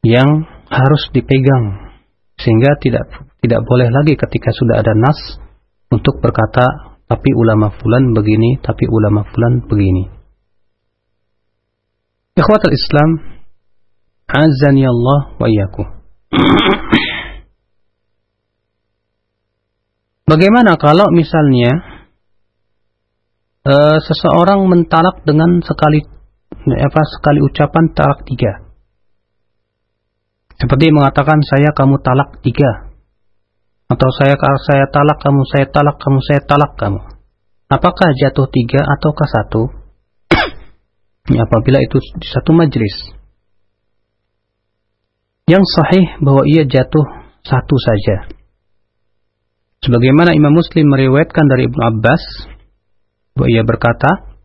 [0.05, 1.95] yang harus dipegang
[2.37, 3.07] sehingga tidak
[3.41, 5.19] tidak boleh lagi ketika sudah ada nas
[5.89, 10.16] untuk berkata tapi ulama fulan begini tapi ulama fulan begini
[12.37, 13.09] Ikhwatul Islam
[14.29, 15.97] azani Allah wa iyyakum
[20.27, 21.71] Bagaimana kalau misalnya
[23.63, 26.03] uh, seseorang mentalak dengan sekali
[26.67, 28.67] apa sekali ucapan talak tiga.
[30.59, 32.91] Seperti mengatakan saya kamu talak tiga.
[33.87, 34.35] Atau saya
[34.67, 36.99] saya talak kamu, saya talak kamu, saya talak kamu.
[37.71, 39.86] Apakah jatuh tiga ataukah satu?
[41.35, 43.17] apabila itu di satu majlis,
[45.47, 47.07] Yang sahih bahwa ia jatuh
[47.39, 48.27] satu saja.
[49.79, 52.23] Sebagaimana Imam Muslim meriwayatkan dari Ibnu Abbas
[53.31, 54.35] bahwa ia berkata,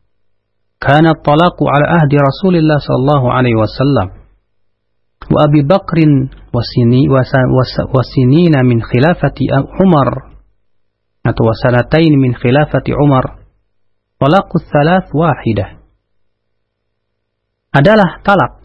[0.78, 4.22] "Kana talaqu ala ahdi Rasulillah sallallahu alaihi wasallam."
[5.30, 9.46] wa Abi Bakrin wasini wasinina min khilafati
[9.78, 10.34] Umar
[11.22, 13.46] atau wasanatain min khilafati Umar
[14.18, 15.81] talaqu thalath wahidah
[17.72, 18.61] adalah talak.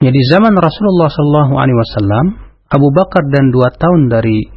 [0.00, 2.26] Ya di zaman Rasulullah Shallallahu Alaihi Wasallam
[2.68, 4.48] Abu Bakar dan dua tahun dari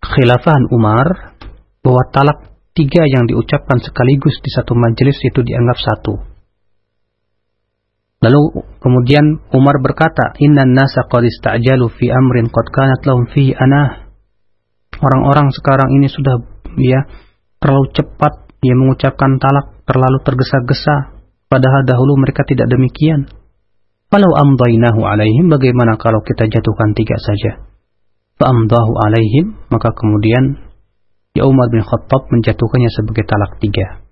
[0.00, 1.36] khilafahan Umar
[1.80, 2.38] bahwa talak
[2.76, 6.14] tiga yang diucapkan sekaligus di satu majelis itu dianggap satu.
[8.20, 8.42] Lalu
[8.84, 9.24] kemudian
[9.56, 11.24] Umar berkata, "Inna nasa qad
[11.96, 14.12] fi amrin qad kanat lahum fihi anah."
[15.00, 16.44] Orang-orang sekarang ini sudah
[16.76, 17.00] ya
[17.56, 21.19] terlalu cepat ya mengucapkan talak terlalu tergesa-gesa,
[21.50, 23.26] padahal dahulu mereka tidak demikian.
[24.10, 27.62] Walau amdainahu alaihim, bagaimana kalau kita jatuhkan tiga saja?
[28.42, 30.58] Fa'amdahu alaihim, maka kemudian
[31.36, 34.02] ya Umar bin Khattab menjatuhkannya sebagai talak tiga.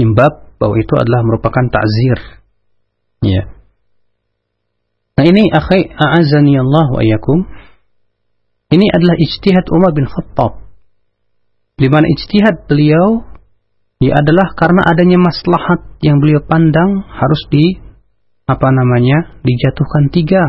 [0.00, 2.18] Imbab bahwa itu adalah merupakan takzir.
[3.20, 3.52] Ya.
[5.20, 7.44] Nah ini akhi a'azani Allah wa ayakum.
[8.70, 10.64] Ini adalah ijtihad Umar bin Khattab.
[11.76, 13.29] Di mana ijtihad beliau
[14.00, 17.78] ya adalah karena adanya maslahat yang beliau pandang harus di
[18.48, 20.42] apa namanya dijatuhkan tiga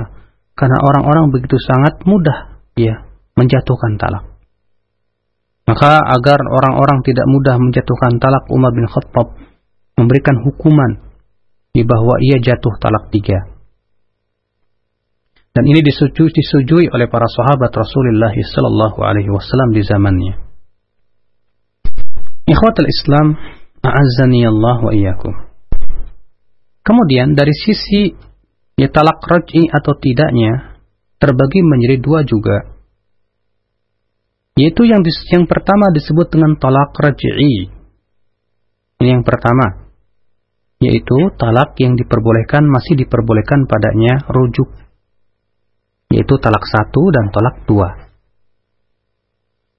[0.56, 4.32] karena orang-orang begitu sangat mudah ya menjatuhkan talak.
[5.68, 9.38] Maka agar orang-orang tidak mudah menjatuhkan talak Umar bin Khattab
[9.96, 11.14] memberikan hukuman
[11.72, 13.48] di bahwa ia jatuh talak tiga.
[15.52, 20.51] Dan ini disetujui, disetujui oleh para sahabat Rasulullah Sallallahu Alaihi Wasallam di zamannya.
[22.50, 23.38] Ikhwatul Islam,
[23.86, 25.34] a'azzani Allah wa iyyakum.
[26.82, 28.18] Kemudian dari sisi
[28.74, 30.82] ya talak raj'i atau tidaknya
[31.22, 32.74] terbagi menjadi dua juga.
[34.58, 37.70] Yaitu yang yang pertama disebut dengan talak raj'i.
[39.02, 39.94] Ini yang pertama.
[40.82, 44.70] Yaitu talak yang diperbolehkan masih diperbolehkan padanya rujuk.
[46.10, 48.10] Yaitu talak satu dan talak dua.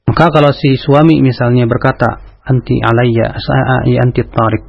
[0.06, 4.64] Maka kalau si suami misalnya berkata, anti alayya, saya anti tarik,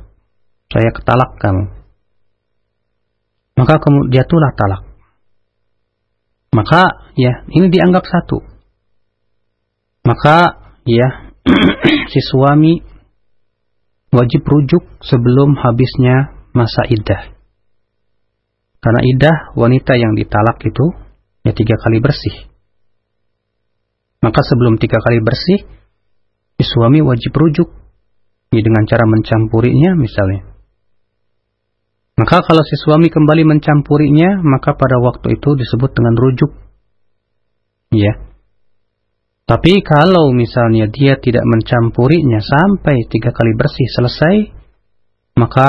[0.69, 1.83] saya ketalak kamu
[3.53, 4.83] maka kemudian jatuhlah talak.
[6.53, 8.41] Maka ya ini dianggap satu.
[10.05, 10.37] Maka
[10.85, 11.33] ya
[12.11, 12.81] si suami
[14.13, 17.33] wajib rujuk sebelum habisnya masa iddah.
[18.83, 20.85] Karena iddah wanita yang ditalak itu
[21.47, 22.51] ya tiga kali bersih.
[24.21, 25.82] Maka sebelum tiga kali bersih, si
[26.61, 27.69] suami wajib rujuk
[28.53, 30.53] ya, dengan cara mencampurinya misalnya.
[32.13, 36.51] Maka kalau si suami kembali mencampurinya, maka pada waktu itu disebut dengan rujuk.
[37.89, 38.29] Ya.
[39.49, 44.35] Tapi kalau misalnya dia tidak mencampurinya sampai tiga kali bersih selesai,
[45.41, 45.67] maka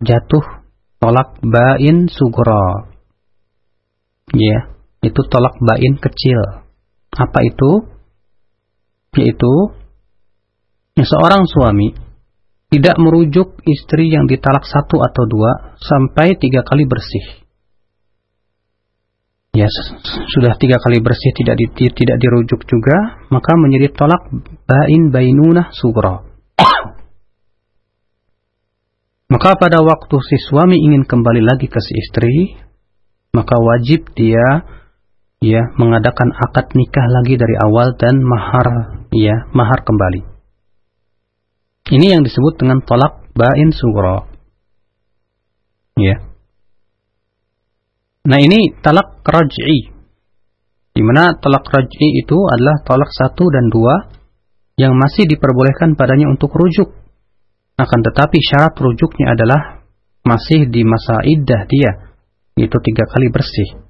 [0.00, 0.64] jatuh
[0.96, 2.88] tolak bain sugro.
[4.32, 4.72] Ya,
[5.04, 6.40] itu tolak bain kecil.
[7.12, 7.84] Apa itu?
[9.12, 9.76] Yaitu
[11.00, 11.96] seorang suami
[12.72, 17.44] tidak merujuk istri yang ditalak satu atau dua sampai tiga kali bersih.
[19.52, 19.68] Ya,
[20.32, 24.24] sudah tiga kali bersih tidak di, tidak dirujuk juga, maka menjadi tolak
[24.64, 26.24] bain bainunah sugro.
[29.32, 32.56] maka pada waktu si suami ingin kembali lagi ke si istri,
[33.36, 34.64] maka wajib dia
[35.44, 38.68] ya mengadakan akad nikah lagi dari awal dan mahar
[39.12, 40.31] ya mahar kembali.
[41.90, 44.30] Ini yang disebut dengan tolak bain sugro.
[45.98, 46.22] Ya.
[48.22, 49.90] Nah ini talak raj'i.
[50.92, 54.14] Di mana talak raj'i itu adalah talak satu dan dua
[54.78, 56.94] yang masih diperbolehkan padanya untuk rujuk.
[57.74, 59.82] Akan tetapi syarat rujuknya adalah
[60.22, 62.14] masih di masa iddah dia,
[62.54, 63.82] yaitu tiga kali bersih.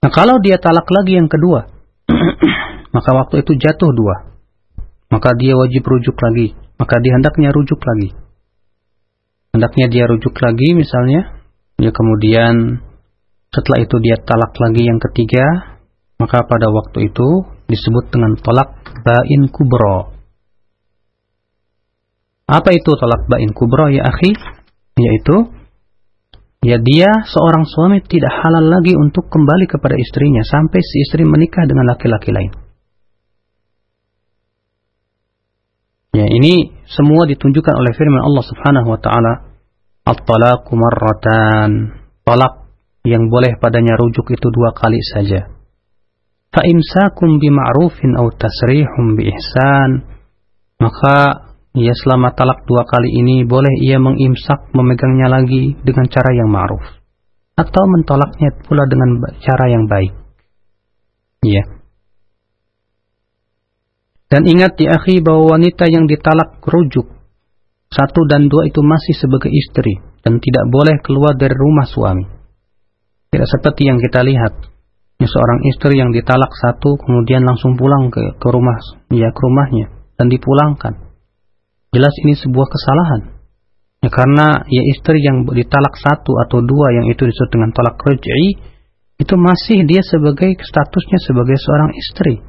[0.00, 1.68] Nah kalau dia talak lagi yang kedua,
[2.96, 4.29] maka waktu itu jatuh dua
[5.10, 6.54] maka dia wajib rujuk lagi.
[6.78, 8.16] Maka dia hendaknya rujuk lagi.
[9.50, 11.42] Hendaknya dia rujuk lagi misalnya,
[11.82, 12.78] ya kemudian
[13.50, 15.74] setelah itu dia talak lagi yang ketiga,
[16.22, 17.28] maka pada waktu itu
[17.66, 20.14] disebut dengan tolak bain kubro.
[22.46, 24.30] Apa itu tolak bain kubro ya akhi?
[24.94, 25.36] Yaitu
[26.62, 31.66] ya dia seorang suami tidak halal lagi untuk kembali kepada istrinya sampai si istri menikah
[31.66, 32.69] dengan laki-laki lain.
[36.10, 39.32] Ya, ini semua ditunjukkan oleh firman Allah Subhanahu wa taala,
[40.02, 42.66] "At-talaqu marratan." Talak
[43.06, 45.48] yang boleh padanya rujuk itu dua kali saja.
[46.50, 49.90] Fa imsakum bima'rufin aw tasrihum bi ihsan.
[50.82, 51.46] Maka
[51.78, 56.82] ya selama talak dua kali ini boleh ia mengimsak memegangnya lagi dengan cara yang ma'ruf
[57.54, 60.12] atau mentolaknya pula dengan cara yang baik.
[61.44, 61.79] Ya.
[64.30, 67.20] Dan ingat di akhir bahwa wanita yang ditalak rujuk
[67.90, 72.22] satu dan dua itu masih sebagai istri dan tidak boleh keluar dari rumah suami.
[73.34, 74.54] Tidak seperti yang kita lihat,
[75.18, 78.78] ya, seorang istri yang ditalak satu kemudian langsung pulang ke, ke rumah
[79.10, 80.94] ya ke rumahnya dan dipulangkan.
[81.90, 83.22] Jelas ini sebuah kesalahan.
[84.06, 88.54] Ya, karena ya istri yang ditalak satu atau dua yang itu disebut dengan talak ruj'i
[89.18, 92.40] itu masih dia sebagai statusnya sebagai seorang istri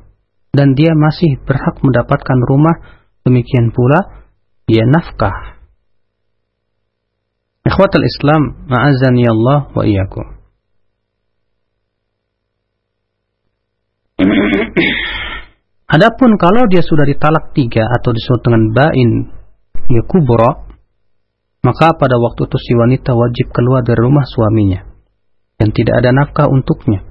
[0.52, 2.76] dan dia masih berhak mendapatkan rumah,
[3.24, 4.28] demikian pula
[4.68, 5.64] ya nafkah.
[7.64, 10.28] Ikhwatul Islam, ma'azani Allah wa iyyakum.
[15.92, 19.10] Adapun kalau dia sudah ditalak tiga atau disebut dengan bain
[19.92, 20.72] ya kubro,
[21.62, 24.88] maka pada waktu itu si wanita wajib keluar dari rumah suaminya
[25.60, 27.06] dan tidak ada nafkah untuknya.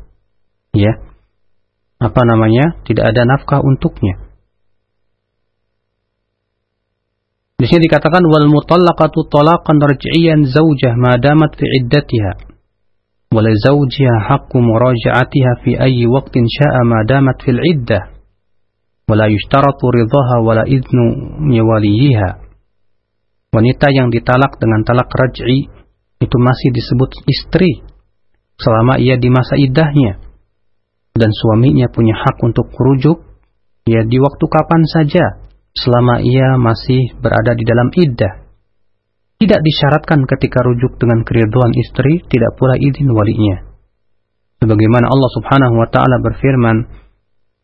[0.74, 1.09] Ya.
[2.00, 2.80] Apa namanya?
[2.88, 4.16] Tidak ada nafkah untuknya.
[7.60, 12.32] Di sini dikatakan wal mutallaqatu talaqan raj'iyan zawjah ma damat fi iddatiha.
[13.36, 18.16] Wa li zawjiha haqqu muraja'atiha fi ayyi waqtin sya'a ma damat fil iddah.
[19.04, 21.04] Wa la yushtaratu ridaha wa la idnu
[21.52, 22.30] waliyiha.
[23.52, 25.68] Wanita yang ditalak dengan talak raj'i
[26.16, 27.84] itu masih disebut istri
[28.56, 30.29] selama ia di masa iddahnya
[31.15, 33.23] Dan suaminya punya hak untuk merujuk
[33.87, 38.45] ya di waktu kapan saja selama ia masih berada di dalam iddah.
[39.35, 43.67] Tidak disyaratkan ketika rujuk dengan keriduan istri, tidak pula izin walinya.
[44.63, 46.77] Sebagaimana Allah Subhanahu wa taala berfirman,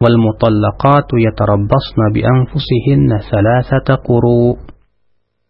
[0.03, 4.71] "Wal mutallaqatu yatarabbasna bi anfusihinna thalathata quru."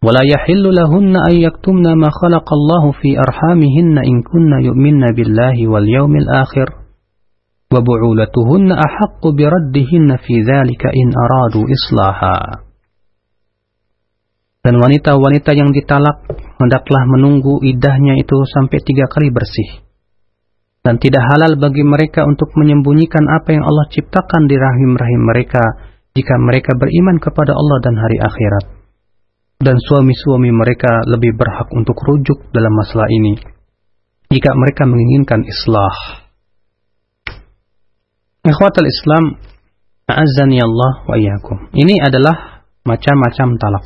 [0.01, 6.13] ولا يحل لهن أن يكتمن ما خلق الله في أرحامهن إن كن يؤمن بالله واليوم
[6.15, 6.67] الآخر
[7.71, 12.37] وبعولتهن أحق بردهن في ذلك إن أرادوا إصلاحا
[14.61, 16.21] Dan wanita-wanita yang ditalak
[16.61, 19.81] hendaklah menunggu idahnya itu sampai tiga kali bersih.
[20.85, 25.65] Dan tidak halal bagi mereka untuk menyembunyikan apa yang Allah ciptakan di rahim-rahim mereka
[26.13, 28.65] jika mereka beriman kepada Allah dan hari akhirat.
[29.65, 33.41] Dan suami-suami mereka lebih berhak untuk rujuk dalam masalah ini
[34.29, 36.24] jika mereka menginginkan islah.
[38.46, 39.42] Ikhwatul Islam,
[40.06, 41.66] a'azzani Allah wa iyyakum.
[41.74, 43.84] Ini adalah macam-macam talak.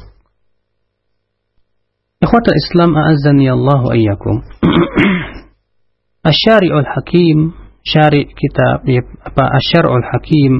[2.20, 4.44] Ikhwatul Islam, a'azzani Allah wa iyyakum.
[6.28, 8.84] Asy-Syari'ul Hakim, syari' kitab
[9.24, 10.52] apa Asy-Syari'ul Hakim,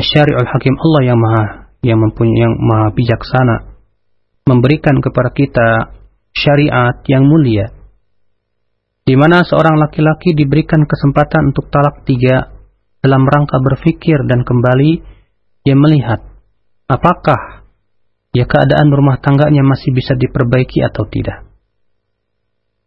[0.00, 1.44] Asy-Syari'ul Hakim Allah yang Maha
[1.84, 3.56] yang mempunyai yang Maha bijaksana
[4.48, 5.68] memberikan kepada kita
[6.32, 7.68] syariat yang mulia
[9.04, 12.59] di mana seorang laki-laki diberikan kesempatan untuk talak tiga
[13.00, 15.00] dalam rangka berpikir dan kembali
[15.64, 16.20] ia melihat
[16.88, 17.60] apakah
[18.34, 21.46] ya keadaan rumah tangganya masih bisa diperbaiki atau tidak.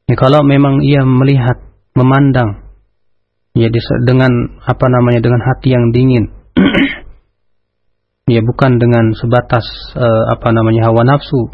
[0.04, 1.64] Ya, kalau memang ia melihat,
[1.96, 2.60] memandang
[3.54, 3.70] ya
[4.04, 6.34] dengan apa namanya dengan hati yang dingin,
[8.34, 9.64] ya bukan dengan sebatas
[9.96, 11.54] uh, apa namanya hawa nafsu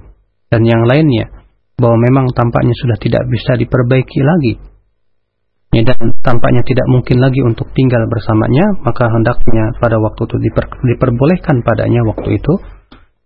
[0.49, 1.29] dan yang lainnya,
[1.77, 4.53] bahwa memang tampaknya sudah tidak bisa diperbaiki lagi
[5.73, 10.65] ya, dan tampaknya tidak mungkin lagi untuk tinggal bersamanya, maka hendaknya pada waktu itu diper,
[10.81, 12.53] diperbolehkan padanya waktu itu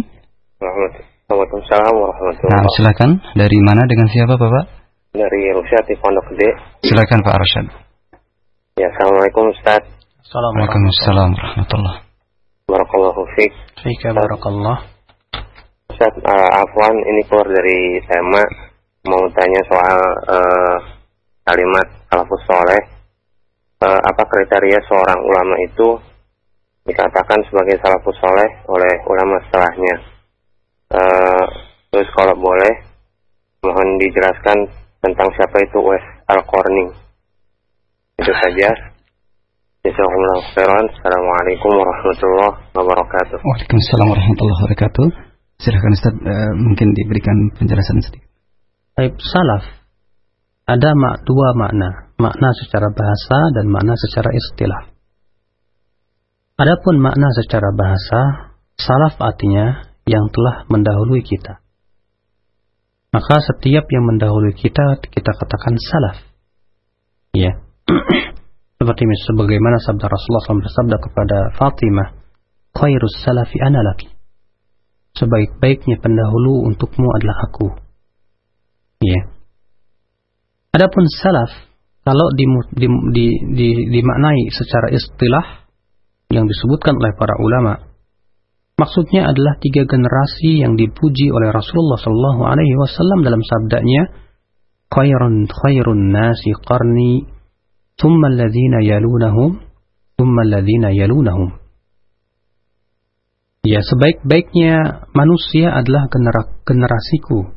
[1.33, 3.17] Waalaikumsalam warahmatullahi Nah, silakan.
[3.33, 4.93] Dari mana dengan siapa, Bapak?
[5.17, 6.53] Dari Rusyad di Pondok Gede.
[6.85, 7.73] Silakan Pak Arsyad.
[8.77, 9.89] Ya, Assalamualaikum Ustaz.
[10.21, 12.12] Assalamualaikum warahmatullahi
[12.73, 13.53] Barakallahu fiik.
[13.85, 14.81] Fika barakallah.
[15.93, 18.41] Ustaz, uh, Afwan ini keluar dari tema
[19.05, 20.01] mau tanya soal
[20.33, 20.77] uh,
[21.45, 22.83] kalimat salafus soleh.
[23.77, 26.01] Uh, apa kriteria seorang ulama itu
[26.89, 29.97] dikatakan sebagai salafus soleh oleh ulama setelahnya.
[30.97, 31.45] Uh,
[31.93, 32.73] terus kalau boleh,
[33.69, 34.65] mohon dijelaskan
[35.05, 36.89] tentang siapa itu Wes Al-Qarni.
[38.17, 38.92] Itu saja.
[39.83, 40.87] Jazakumullah khairan.
[40.95, 43.39] Assalamualaikum warahmatullahi wabarakatuh.
[43.43, 45.07] Waalaikumsalam warahmatullahi wabarakatuh.
[45.59, 48.31] Silahkan Ustaz, uh, mungkin diberikan penjelasan sedikit.
[48.95, 49.67] Baik, salaf.
[50.71, 52.15] Ada mak dua makna.
[52.15, 54.95] Makna secara bahasa dan makna secara istilah.
[56.63, 61.59] Adapun makna secara bahasa, salaf artinya yang telah mendahului kita.
[63.11, 66.23] Maka setiap yang mendahului kita, kita katakan salaf.
[67.35, 67.59] Ya.
[68.83, 72.19] Seperti sebagaimana sabda Rasulullah SAW bersabda kepada Fatimah,
[72.75, 74.11] khairus salafi analaki
[75.17, 77.69] sebaik-baiknya pendahulu untukmu adalah aku.
[79.03, 79.29] Ya.
[80.73, 81.53] Adapun salaf
[82.03, 85.69] kalau di, di, di, di, dimaknai secara istilah
[86.33, 87.93] yang disebutkan oleh para ulama,
[88.81, 94.17] maksudnya adalah tiga generasi yang dipuji oleh Rasulullah Shallallahu Alaihi Wasallam dalam sabdanya,
[94.89, 97.29] khairun khairun nasi qarni,
[97.99, 99.61] thumma alladhina yalunahum,
[100.17, 101.63] thumma alladhina yalunahum.
[103.63, 106.11] Ya, sebaik-baiknya manusia adalah
[106.67, 107.55] generasiku.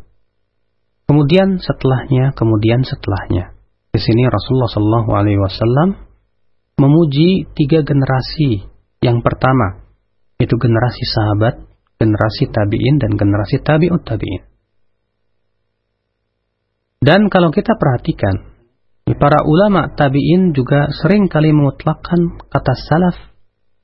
[1.10, 3.58] Kemudian setelahnya, kemudian setelahnya.
[3.90, 5.98] Di sini Rasulullah Shallallahu Alaihi Wasallam
[6.78, 8.70] memuji tiga generasi.
[9.02, 9.86] Yang pertama,
[10.38, 11.62] itu generasi sahabat,
[11.98, 14.46] generasi tabiin dan generasi tabiut tabiin.
[17.06, 18.55] Dan kalau kita perhatikan,
[19.14, 23.18] para ulama tabiin juga sering kali memutlakkan kata salaf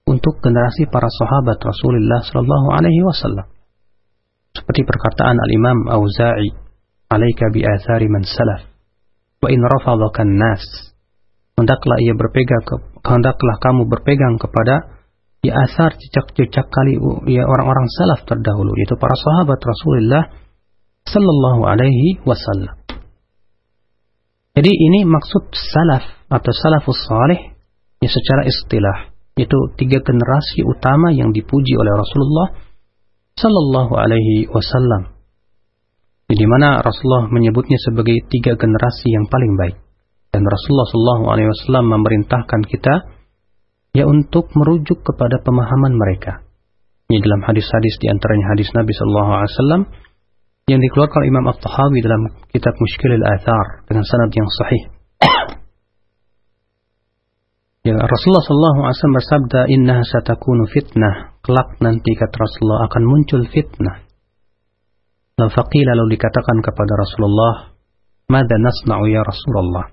[0.10, 3.46] untuk generasi para sahabat Rasulullah Shallallahu Alaihi Wasallam.
[4.58, 6.50] Seperti perkataan Al Imam Auza'i,
[7.14, 8.66] "Alaika bi athari man salaf,
[9.46, 10.66] wa in rafadhakan nas."
[11.54, 15.06] Hendaklah ia berpegang ke, hendaklah kamu berpegang kepada
[15.46, 16.98] ya asar jejak-jejak kali
[17.30, 20.34] ya orang-orang salaf terdahulu yaitu para sahabat Rasulullah
[21.06, 22.81] sallallahu alaihi wasallam.
[24.52, 27.56] Jadi ini maksud salaf atau salafus salih
[28.04, 28.97] ya secara istilah
[29.39, 32.47] itu tiga generasi utama yang dipuji oleh Rasulullah
[33.39, 35.16] Sallallahu Alaihi Wasallam.
[36.28, 39.80] Di mana Rasulullah menyebutnya sebagai tiga generasi yang paling baik.
[40.32, 42.95] Dan Rasulullah Sallallahu Alaihi Wasallam memerintahkan kita
[43.95, 46.43] ya untuk merujuk kepada pemahaman mereka.
[47.12, 49.82] Ini dalam hadis-hadis di antaranya hadis Nabi Sallallahu Alaihi Wasallam
[50.72, 54.84] yang dikeluarkan Imam At-Tahawi dalam kitab Mushkil al-Athar dengan sanad yang sahih.
[57.82, 61.34] Ya, Rasulullah SAW bersabda, Inna satakunu fitnah.
[61.42, 64.06] Kelak nanti kata Rasulullah akan muncul fitnah.
[65.42, 65.50] Lalu
[65.90, 67.74] lalu dikatakan kepada Rasulullah,
[68.30, 69.90] Mada nasna'u ya Rasulullah.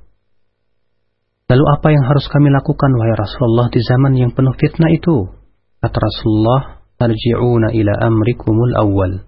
[1.48, 5.32] Lalu apa yang harus kami lakukan wahai Rasulullah di zaman yang penuh fitnah itu?
[5.80, 9.27] Kata Rasulullah, Arji'una ila amrikumul awal.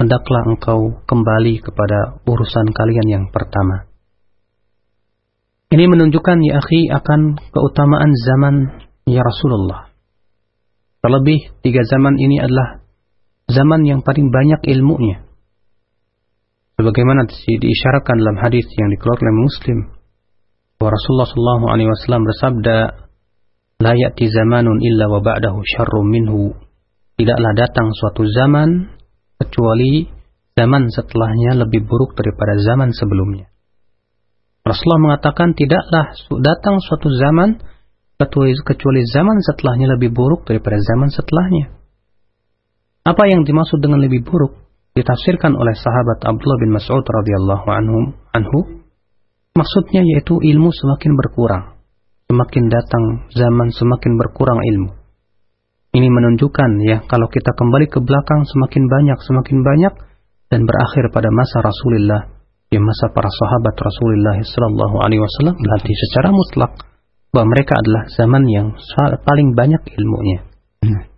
[0.00, 3.84] Hendaklah engkau kembali kepada urusan kalian yang pertama.
[5.68, 8.54] Ini menunjukkan ya akhi akan keutamaan zaman
[9.04, 9.92] ya Rasulullah.
[11.04, 12.80] Terlebih tiga zaman ini adalah
[13.52, 15.20] zaman yang paling banyak ilmunya.
[16.80, 19.78] Sebagaimana diisyaratkan dalam hadis yang dikeluarkan oleh Muslim,
[20.80, 22.76] bahwa Rasulullah Shallallahu Alaihi Wasallam bersabda,
[23.84, 26.56] "La ya'ti zamanun illa wa ba'dahu syarrum minhu."
[27.20, 28.99] Tidaklah datang suatu zaman
[29.40, 30.04] kecuali
[30.52, 33.48] zaman setelahnya lebih buruk daripada zaman sebelumnya.
[34.60, 36.12] Rasulullah mengatakan tidaklah
[36.44, 37.64] datang suatu zaman
[38.20, 41.72] kecuali, zaman setelahnya lebih buruk daripada zaman setelahnya.
[43.08, 44.60] Apa yang dimaksud dengan lebih buruk
[44.92, 48.84] ditafsirkan oleh sahabat Abdullah bin Mas'ud radhiyallahu anhu, anhu
[49.56, 51.80] maksudnya yaitu ilmu semakin berkurang.
[52.28, 54.99] Semakin datang zaman semakin berkurang ilmu.
[55.90, 59.94] Ini menunjukkan ya kalau kita kembali ke belakang semakin banyak semakin banyak
[60.46, 62.30] dan berakhir pada masa Rasulullah
[62.70, 66.78] di masa para sahabat Rasulullah Sallallahu Alaihi Wasallam berarti secara mutlak
[67.34, 68.78] bahwa mereka adalah zaman yang
[69.26, 70.46] paling banyak ilmunya.
[70.82, 71.10] Hmm.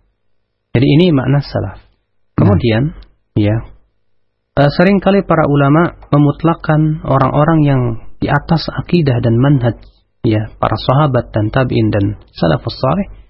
[0.73, 1.77] Jadi ini makna salaf.
[2.33, 3.37] Kemudian, hmm.
[3.37, 3.57] ya,
[4.57, 7.81] uh, sering kali para ulama memutlakkan orang-orang yang
[8.17, 9.77] di atas akidah dan manhaj,
[10.25, 13.22] ya, para sahabat dan tabiin dan salafus saleh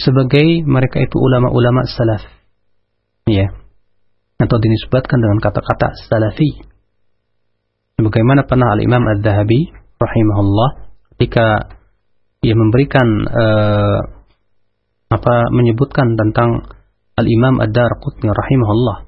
[0.00, 2.24] sebagai mereka itu ulama-ulama salaf.
[3.28, 3.52] Ya.
[4.40, 6.70] Atau dinisbatkan dengan kata-kata salafi
[8.00, 10.70] Bagaimana pernah Al-Imam Al-Dhahabi rahimahullah
[11.16, 11.76] ketika
[12.40, 13.98] ia memberikan uh,
[15.12, 16.64] apa menyebutkan tentang
[17.20, 18.98] Al-Imam Ad-Darqutni rahimahullah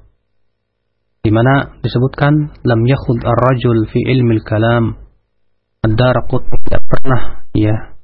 [1.25, 4.93] di mana disebutkan lam yakhud ar-rajul fi ilmi al-kalam
[5.81, 7.97] Ad-Darqutni tidak pernah ya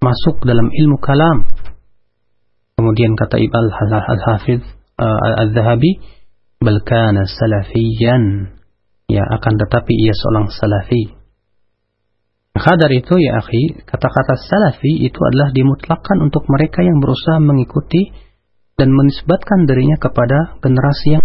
[0.00, 1.44] masuk dalam ilmu kalam
[2.80, 4.64] Kemudian kata Ibn Al-Hafidh
[4.96, 6.00] uh, Al-Zahabi,
[6.64, 8.56] bal kana salafiyan.
[9.04, 11.12] Ya, akan tetapi ia seorang salafi.
[12.56, 18.16] Maka itu ya akhi, kata-kata salafi itu adalah dimutlakkan untuk mereka yang berusaha mengikuti
[18.80, 21.24] dan menisbatkan dirinya kepada generasi yang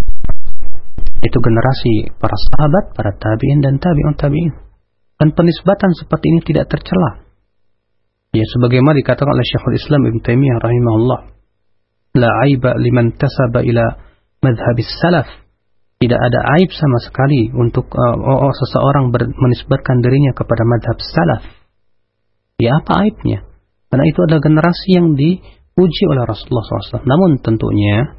[1.24, 4.52] itu generasi para sahabat, para tabi'in dan tabi'un tabi'in.
[5.16, 7.24] Dan penisbatan seperti ini tidak tercela.
[8.36, 11.35] Ya sebagaimana dikatakan oleh Syekhul Islam Ibn Taimiyah rahimahullah,
[12.16, 13.84] la aiba liman tasaba ila
[14.42, 15.28] madhhabis salaf.
[15.96, 21.42] Tidak ada aib sama sekali untuk uh, oh, oh, seseorang menisbatkan dirinya kepada madhab salaf.
[22.60, 23.48] Ya apa aibnya?
[23.88, 27.04] Karena itu adalah generasi yang diuji oleh Rasulullah SAW.
[27.08, 28.12] Namun tentunya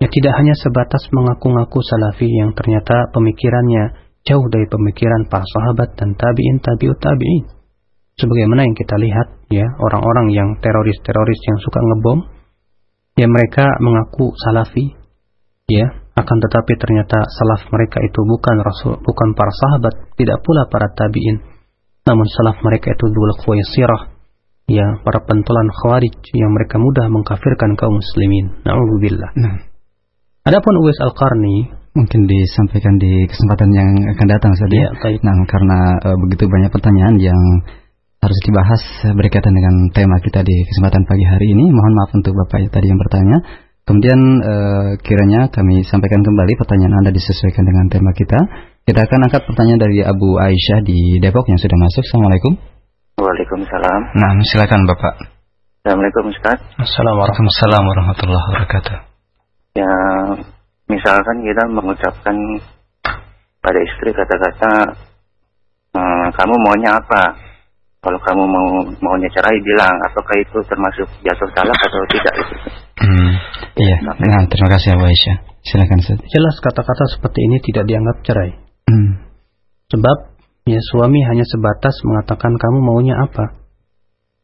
[0.00, 6.16] ya tidak hanya sebatas mengaku-ngaku salafi yang ternyata pemikirannya jauh dari pemikiran para sahabat dan
[6.16, 7.60] tabiin tabiut tabiin
[8.20, 12.18] sebagaimana yang kita lihat ya orang-orang yang teroris-teroris yang suka ngebom
[13.20, 14.96] ya mereka mengaku salafi.
[15.68, 15.86] Ya
[16.18, 21.44] akan tetapi ternyata salaf mereka itu bukan rasul bukan para sahabat tidak pula para tabiin.
[22.08, 23.36] Namun salaf mereka itu dua
[23.70, 24.02] sirah
[24.70, 28.64] ya para pentolan khawarij yang mereka mudah mengkafirkan kaum muslimin.
[28.64, 29.30] Naudzubillah.
[29.36, 29.56] Nah.
[30.48, 34.90] adapun Uwais Al-Qarni mungkin disampaikan di kesempatan yang akan datang saja.
[34.90, 34.90] Ya,
[35.22, 37.40] nah, karena uh, begitu banyak pertanyaan yang
[38.20, 38.82] harus dibahas
[39.16, 41.72] berkaitan dengan tema kita di kesempatan pagi hari ini.
[41.72, 43.36] Mohon maaf untuk Bapak tadi yang bertanya.
[43.88, 48.38] Kemudian uh, kiranya kami sampaikan kembali pertanyaan Anda disesuaikan dengan tema kita.
[48.84, 52.04] Kita akan angkat pertanyaan dari Abu Aisyah di Depok yang sudah masuk.
[52.04, 52.52] Assalamualaikum.
[53.18, 54.00] Waalaikumsalam.
[54.20, 55.14] Nah, silakan Bapak.
[55.80, 56.60] Assalamualaikum Ustaz.
[56.76, 58.96] Assalamualaikum warahmatullahi wabarakatuh.
[59.80, 59.94] Ya,
[60.92, 62.36] misalkan kita mengucapkan
[63.64, 64.72] pada istri kata-kata,
[65.96, 67.49] ehm, kamu maunya apa?
[68.00, 68.68] Kalau kamu mau
[69.04, 72.34] maunya cerai bilang apakah itu termasuk jatuh talak atau tidak?
[72.40, 72.54] Itu
[73.04, 73.32] hmm,
[73.76, 73.96] iya.
[74.08, 75.36] Nah, terima kasih Abu Aisyah.
[75.60, 76.24] Silakan Ustaz.
[76.32, 78.52] jelas kata-kata seperti ini tidak dianggap cerai.
[78.90, 79.22] Hmm.
[79.86, 80.34] sebab
[80.66, 83.60] ya suami hanya sebatas mengatakan kamu maunya apa.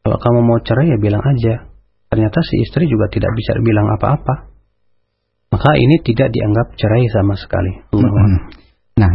[0.05, 1.67] Kalau kamu mau cerai ya bilang aja.
[2.07, 4.47] Ternyata si istri juga tidak bisa bilang apa-apa.
[5.51, 7.73] Maka ini tidak dianggap cerai sama sekali.
[7.91, 8.53] Hmm.
[9.01, 9.11] nah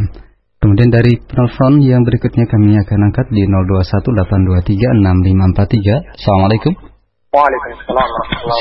[0.62, 6.14] Kemudian dari telepon yang berikutnya kami akan angkat di 0218236543.
[6.14, 6.70] Assalamualaikum.
[7.34, 8.06] Waalaikumsalam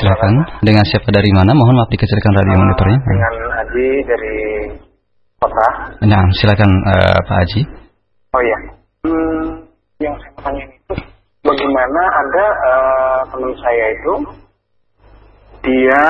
[0.01, 0.65] Silakan.
[0.65, 1.53] Dengan siapa dari mana?
[1.53, 3.05] Mohon maaf dikecilkan radio monitornya.
[3.05, 4.33] Dengan Haji dari
[5.37, 5.67] kota.
[6.09, 7.69] Nah, silakan uh, Pak Haji.
[8.33, 8.57] Oh iya.
[9.05, 9.69] Hmm,
[10.01, 10.97] yang saya tanya itu
[11.45, 14.13] bagaimana ada uh, teman saya itu
[15.69, 16.01] dia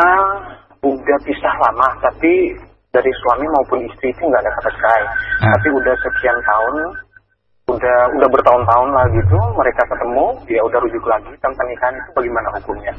[0.87, 2.55] udah pisah lama tapi
[2.91, 5.03] dari suami maupun istri itu nggak ada kata cerai.
[5.43, 5.51] Ah.
[5.55, 6.75] Tapi udah sekian tahun,
[7.71, 12.47] udah udah bertahun-tahun lah gitu, mereka ketemu, dia udah rujuk lagi tanpa nikahan itu bagaimana
[12.59, 12.93] hukumnya?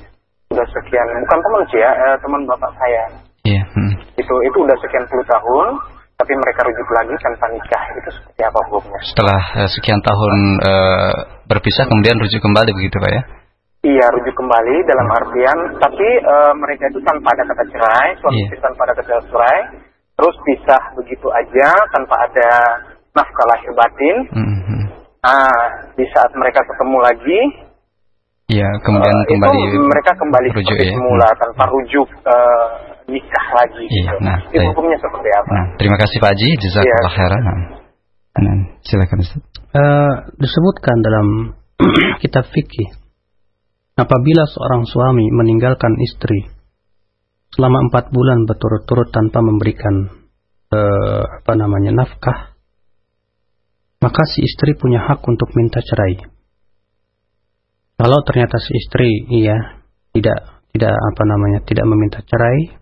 [0.53, 3.05] Udah sekian, bukan teman sih ya, eh, teman bapak saya.
[3.45, 3.61] Iya.
[3.61, 3.65] Yeah.
[3.77, 3.93] Hmm.
[4.17, 5.67] Itu itu udah sekian puluh tahun,
[6.17, 9.01] tapi mereka rujuk lagi tanpa nikah itu seperti apa hukumnya?
[9.03, 11.15] Setelah uh, sekian tahun uh,
[11.51, 13.23] berpisah kemudian rujuk kembali begitu pak ya?
[13.83, 18.63] Iya, rujuk kembali dalam artian, tapi uh, mereka itu tanpa ada kata cerai, suami yeah.
[18.63, 19.59] tanpa ada kata cerai,
[20.15, 22.51] terus pisah begitu aja tanpa ada
[23.11, 24.17] nafkah lahir batin.
[24.39, 24.83] Mm-hmm.
[25.27, 25.51] Nah,
[25.99, 27.41] di saat mereka ketemu lagi,
[28.55, 30.95] ya kemudian uh, kembali itu mereka kembali rujuk, seperti ya?
[30.95, 31.39] semula hmm.
[31.43, 32.67] tanpa rujuk uh,
[33.11, 33.83] nikah lagi.
[33.91, 34.17] Iya, gitu.
[34.23, 35.51] nah, itu hukumnya seperti apa?
[35.59, 37.19] Nah, terima kasih Pak Haji, jazakallah ya.
[37.19, 37.43] khairan.
[37.43, 37.59] Nah,
[38.47, 38.57] nah,
[38.87, 39.43] silakan Ustaz.
[39.75, 41.27] Uh, disebutkan dalam
[42.23, 43.02] kitab fikih
[43.93, 46.49] Apabila seorang suami meninggalkan istri
[47.53, 50.09] selama empat bulan berturut-turut tanpa memberikan
[50.73, 52.57] eh, apa namanya nafkah,
[54.01, 56.25] maka si istri punya hak untuk minta cerai.
[58.01, 59.85] Kalau ternyata si istri iya
[60.17, 62.73] tidak tidak apa namanya tidak meminta cerai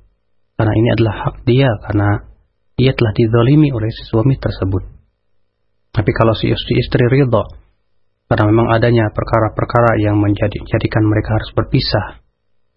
[0.55, 2.09] karena ini adalah hak dia karena
[2.79, 4.87] ia telah dizalimi oleh si suami tersebut.
[5.91, 7.45] Tapi kalau si istri, istri ridho
[8.31, 12.23] karena memang adanya perkara-perkara yang menjadikan mereka harus berpisah,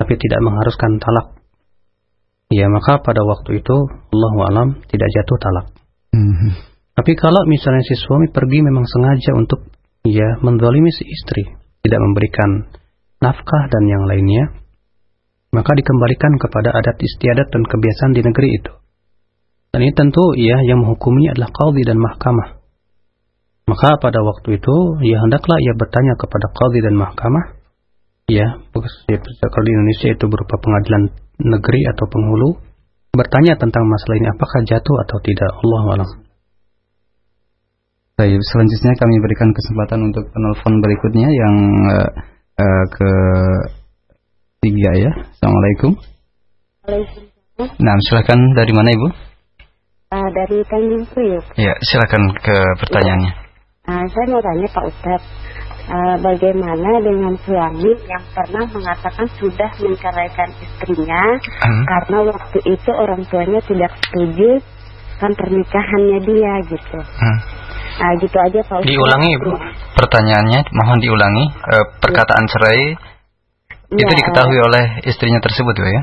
[0.01, 1.37] tapi tidak mengharuskan talak.
[2.49, 3.77] Ya maka pada waktu itu
[4.09, 5.65] Allah alam tidak jatuh talak.
[6.09, 6.51] Mm-hmm.
[6.97, 9.61] Tapi kalau misalnya si suami pergi memang sengaja untuk
[10.01, 11.45] ya mendolimi si istri,
[11.85, 12.49] tidak memberikan
[13.21, 14.57] nafkah dan yang lainnya,
[15.53, 18.73] maka dikembalikan kepada adat istiadat dan kebiasaan di negeri itu.
[19.69, 22.62] Dan ini tentu ya yang menghukumi adalah qadhi dan mahkamah.
[23.63, 24.75] Maka pada waktu itu,
[25.07, 27.45] ya hendaklah ia bertanya kepada qadhi dan mahkamah.
[28.27, 32.49] Ya, kalau di Indonesia itu berupa pengadilan negeri atau penghulu.
[33.13, 35.51] Bertanya tentang masalah ini apakah jatuh atau tidak.
[35.63, 36.09] Allah alam.
[38.13, 41.55] Baik, selanjutnya kami berikan kesempatan untuk penelpon berikutnya yang
[41.93, 42.09] uh,
[42.57, 43.11] uh, ke
[44.65, 45.11] tiga ya.
[45.33, 45.91] Assalamualaikum.
[46.83, 47.79] Waalaikumsalam.
[47.79, 49.07] Nah, silakan dari mana Ibu?
[50.13, 51.45] Uh, dari Tanjung Priuk.
[51.57, 53.42] Ya, silakan ke pertanyaannya.
[53.83, 55.27] Uh, saya mau tanya Pak Ustadz,
[55.91, 61.83] uh, bagaimana dengan suami yang pernah mengatakan sudah menceraikan istrinya Hmm.
[61.83, 64.63] karena waktu itu orang tuanya tidak setuju
[65.19, 66.95] kan pernikahannya dia gitu.
[66.95, 67.37] Hmm.
[67.99, 68.87] Nah, gitu aja Pak Ustadz.
[68.87, 69.51] Diulangi Ibu.
[69.99, 71.45] Pertanyaannya mohon diulangi.
[71.51, 72.83] Eh, perkataan cerai
[73.91, 74.15] itu Iya.
[74.15, 76.01] diketahui oleh istrinya tersebut Bu, ya?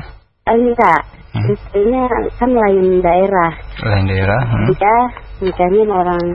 [0.53, 1.01] Eh, enggak,
[1.49, 2.05] istrinya
[2.37, 3.51] kan lain daerah.
[3.89, 4.41] Lain daerah.
[4.53, 4.69] hmm.
[4.69, 4.97] Dia
[5.41, 6.25] sama orang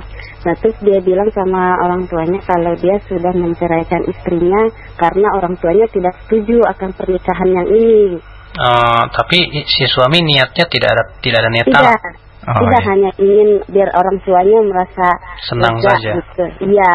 [0.46, 5.90] Nah terus dia bilang sama orang tuanya kalau dia sudah menceraikan istrinya karena orang tuanya
[5.90, 8.22] tidak setuju akan pernikahan yang ini.
[8.56, 12.00] Eh, tapi si suami niatnya tidak ada tidak ada niat Tidak, talak.
[12.46, 12.88] Oh, tidak iya.
[12.94, 15.06] hanya ingin biar orang tuanya merasa
[15.50, 16.10] Senang lega saja.
[16.14, 16.44] Gitu.
[16.70, 16.92] Iya.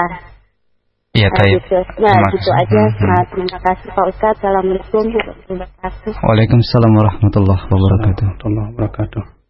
[1.11, 1.75] Iya, Nah, gitu.
[1.99, 2.61] Nah Terima gitu kasih.
[2.63, 2.81] aja.
[2.81, 3.07] Hmm, hmm.
[3.11, 4.37] Nah, terima kasih Pak Ustadz.
[4.39, 6.11] Assalamualaikum warahmatullahi wabarakatuh.
[6.23, 8.23] Waalaikumsalam warahmatullahi wabarakatuh.
[8.31, 9.40] warahmatullahi wabarakatuh.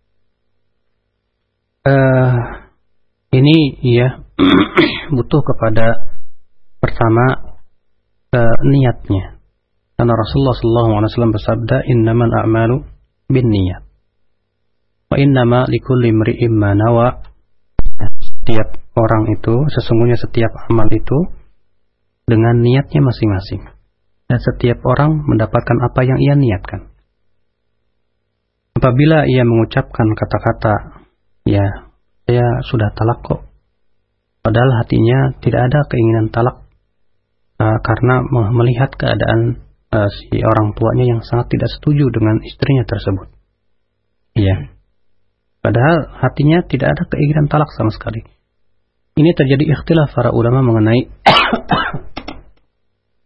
[1.82, 2.34] Eh,
[3.34, 4.22] ini ya
[5.18, 6.14] butuh kepada
[6.78, 7.58] pertama
[8.30, 9.42] eh, niatnya.
[9.98, 10.58] Karena Rasulullah
[11.02, 12.86] SAW bersabda, "Innamal a'malu
[13.34, 13.82] bin niat.
[15.10, 17.26] Wa innama likulli imri'in ma nawa."
[18.22, 21.18] Setiap orang itu, sesungguhnya setiap amal itu
[22.30, 23.62] dengan niatnya masing-masing.
[24.30, 26.94] Dan setiap orang mendapatkan apa yang ia niatkan.
[28.78, 31.01] Apabila ia mengucapkan kata-kata,
[31.46, 31.66] ya,
[32.26, 33.42] saya sudah talak kok.
[34.42, 36.66] Padahal hatinya tidak ada keinginan talak
[37.62, 39.62] uh, karena me- melihat keadaan
[39.94, 43.30] uh, si orang tuanya yang sangat tidak setuju dengan istrinya tersebut.
[44.34, 44.74] Iya.
[45.62, 48.26] Padahal hatinya tidak ada keinginan talak sama sekali.
[49.14, 51.06] Ini terjadi ikhtilaf para ulama mengenai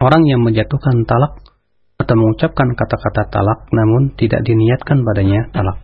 [0.05, 1.39] orang yang menjatuhkan talak
[1.95, 5.80] atau mengucapkan kata-kata talak namun tidak diniatkan padanya talak.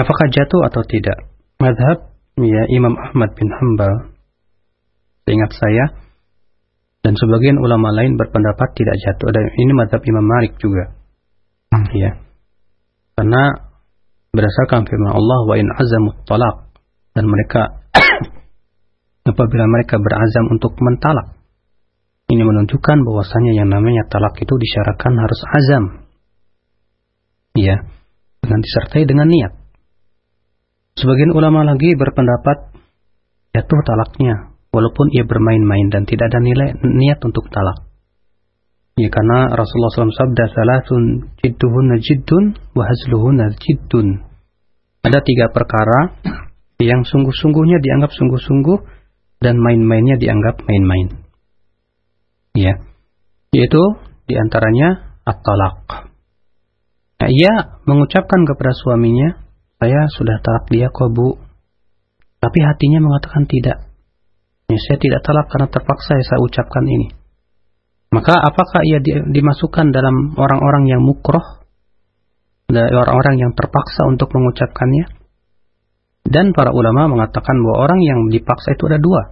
[0.00, 1.28] Apakah jatuh atau tidak?
[1.60, 4.16] Madhab ya Imam Ahmad bin Hambal
[5.28, 5.84] seingat saya
[7.04, 9.28] dan sebagian ulama lain berpendapat tidak jatuh.
[9.28, 10.96] Dan ini madhab Imam Malik juga.
[11.92, 12.16] Ya.
[13.12, 13.42] Karena
[14.32, 16.72] berdasarkan firman Allah wa in azamut talak
[17.12, 17.84] dan mereka
[19.30, 21.40] apabila mereka berazam untuk mentalak
[22.30, 25.84] ini menunjukkan bahwasanya yang namanya talak itu disyaratkan harus azam.
[27.58, 27.82] Ya,
[28.38, 29.59] dengan disertai dengan niat.
[30.98, 32.74] Sebagian ulama lagi berpendapat
[33.54, 37.90] jatuh talaknya walaupun ia bermain-main dan tidak ada nilai niat untuk talak.
[38.98, 44.28] Ya karena Rasulullah SAW sabda salatun jidduhunna jiddun wa hazluhunna jiddun.
[45.00, 46.20] Ada tiga perkara
[46.80, 48.78] yang sungguh-sungguhnya dianggap sungguh-sungguh
[49.40, 51.08] dan main-mainnya dianggap main-main.
[52.52, 52.76] Ya,
[53.56, 53.80] yaitu
[54.28, 56.10] di antaranya at-talaq.
[57.20, 59.40] Nah, ia mengucapkan kepada suaminya,
[59.80, 61.40] saya sudah talak dia kok bu.
[62.36, 63.88] Tapi hatinya mengatakan tidak.
[64.68, 67.08] Ya, saya tidak talak karena terpaksa ya saya ucapkan ini.
[68.12, 71.64] Maka apakah ia di- dimasukkan dalam orang-orang yang mukroh?
[72.68, 75.10] Dari orang-orang yang terpaksa untuk mengucapkannya?
[76.28, 79.22] Dan para ulama mengatakan bahwa orang yang dipaksa itu ada dua.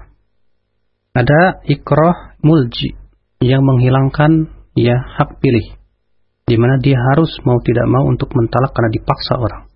[1.12, 2.96] Ada ikroh mulji
[3.38, 5.78] yang menghilangkan ya hak pilih
[6.48, 9.67] di mana dia harus mau tidak mau untuk mentalak karena dipaksa orang.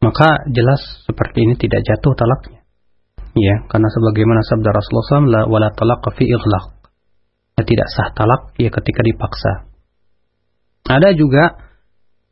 [0.00, 2.60] Maka jelas seperti ini tidak jatuh talaknya.
[3.36, 5.70] Ya, karena sebagaimana sabda Rasulullah SAW, la wala
[6.16, 6.66] fi ighlaq.
[7.60, 9.70] Ya, tidak sah talak ya ketika dipaksa.
[10.88, 11.60] Ada juga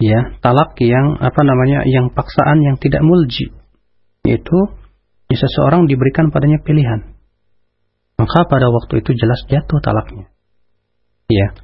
[0.01, 3.51] ya talak yang apa namanya yang paksaan yang tidak mulji
[4.27, 4.59] yaitu
[5.31, 7.19] ya, seseorang diberikan padanya pilihan
[8.19, 10.27] maka pada waktu itu jelas jatuh talaknya.
[11.31, 11.55] Ya,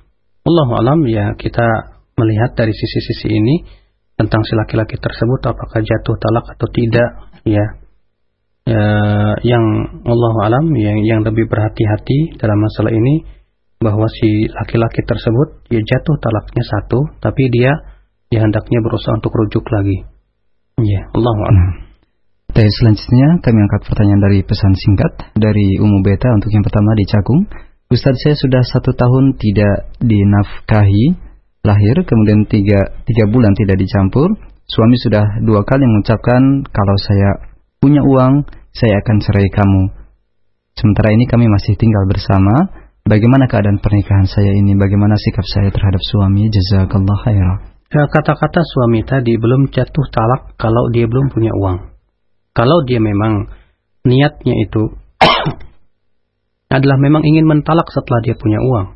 [0.46, 1.66] Allah alam ya kita
[2.14, 3.66] melihat dari sisi-sisi ini
[4.14, 7.08] tentang si laki-laki tersebut apakah jatuh talak atau tidak.
[7.44, 7.64] Ya,
[8.64, 8.86] ya
[9.44, 9.64] yang
[10.06, 13.26] Allah alam yang yang lebih berhati-hati dalam masalah ini
[13.82, 17.72] bahwa si laki-laki tersebut ya jatuh talaknya satu, tapi dia
[18.32, 20.08] ya hendaknya berusaha untuk rujuk lagi.
[20.80, 21.68] Ya, Allah alam.
[22.54, 27.04] Baik, selanjutnya kami angkat pertanyaan dari pesan singkat dari Umu Beta untuk yang pertama di
[27.06, 27.40] Cakung.
[27.90, 31.18] Ustadz saya sudah satu tahun tidak dinafkahi,
[31.64, 34.28] lahir, kemudian tiga, tiga bulan tidak dicampur.
[34.68, 37.30] Suami sudah dua kali mengucapkan kalau saya
[37.80, 39.82] punya uang, saya akan cerai kamu.
[40.76, 42.84] Sementara ini kami masih tinggal bersama.
[43.04, 44.72] Bagaimana keadaan pernikahan saya ini?
[44.76, 46.48] Bagaimana sikap saya terhadap suami?
[46.48, 47.58] Jazakallah khairan.
[47.92, 51.94] Ya, Kata-kata suami tadi belum jatuh talak kalau dia belum punya uang.
[52.56, 53.52] Kalau dia memang
[54.08, 54.96] niatnya itu
[56.76, 58.93] adalah memang ingin mentalak setelah dia punya uang.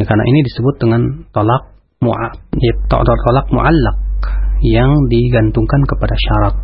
[0.00, 3.96] Ya, karena ini disebut dengan tolak mu'a, ya, tolak mu'allak
[4.64, 6.54] yang digantungkan kepada syarat.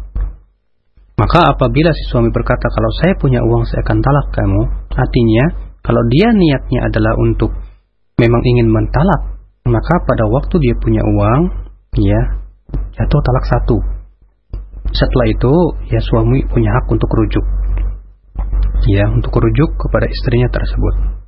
[1.21, 5.45] Maka apabila si suami berkata kalau saya punya uang saya akan talak kamu, artinya
[5.85, 7.53] kalau dia niatnya adalah untuk
[8.17, 9.37] memang ingin mentalak,
[9.69, 11.41] maka pada waktu dia punya uang,
[12.01, 12.21] ya
[12.97, 13.77] jatuh talak satu.
[14.97, 15.53] Setelah itu,
[15.93, 17.45] ya suami punya hak untuk rujuk.
[18.93, 21.26] Ya, untuk rujuk kepada istrinya tersebut.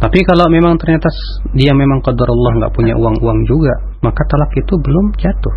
[0.00, 1.12] Tapi kalau memang ternyata
[1.52, 5.56] dia memang qadar Allah nggak punya uang-uang juga, maka talak itu belum jatuh.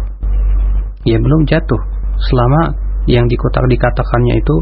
[1.07, 1.81] Ya belum jatuh
[2.19, 2.75] selama
[3.07, 4.55] yang dikotak dikatakannya itu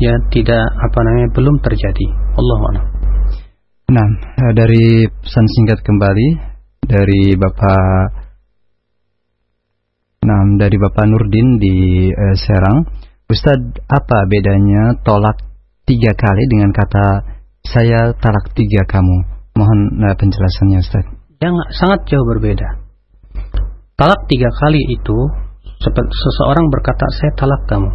[0.00, 2.06] ya tidak apa namanya belum terjadi.
[2.36, 2.58] Allah
[3.90, 4.06] Nah,
[4.40, 6.28] eh, dari pesan singkat kembali
[6.88, 8.20] dari Bapak
[10.20, 12.84] Nah, dari Bapak Nurdin di uh, Serang,
[13.24, 15.40] Ustadz, apa bedanya tolak
[15.88, 19.16] tiga kali dengan kata saya talak tiga kamu?
[19.56, 21.12] Mohon uh, penjelasannya Ustadz.
[21.40, 22.80] Yang sangat jauh berbeda.
[23.96, 25.18] Talak tiga kali itu
[25.80, 27.88] seseorang berkata saya talak kamu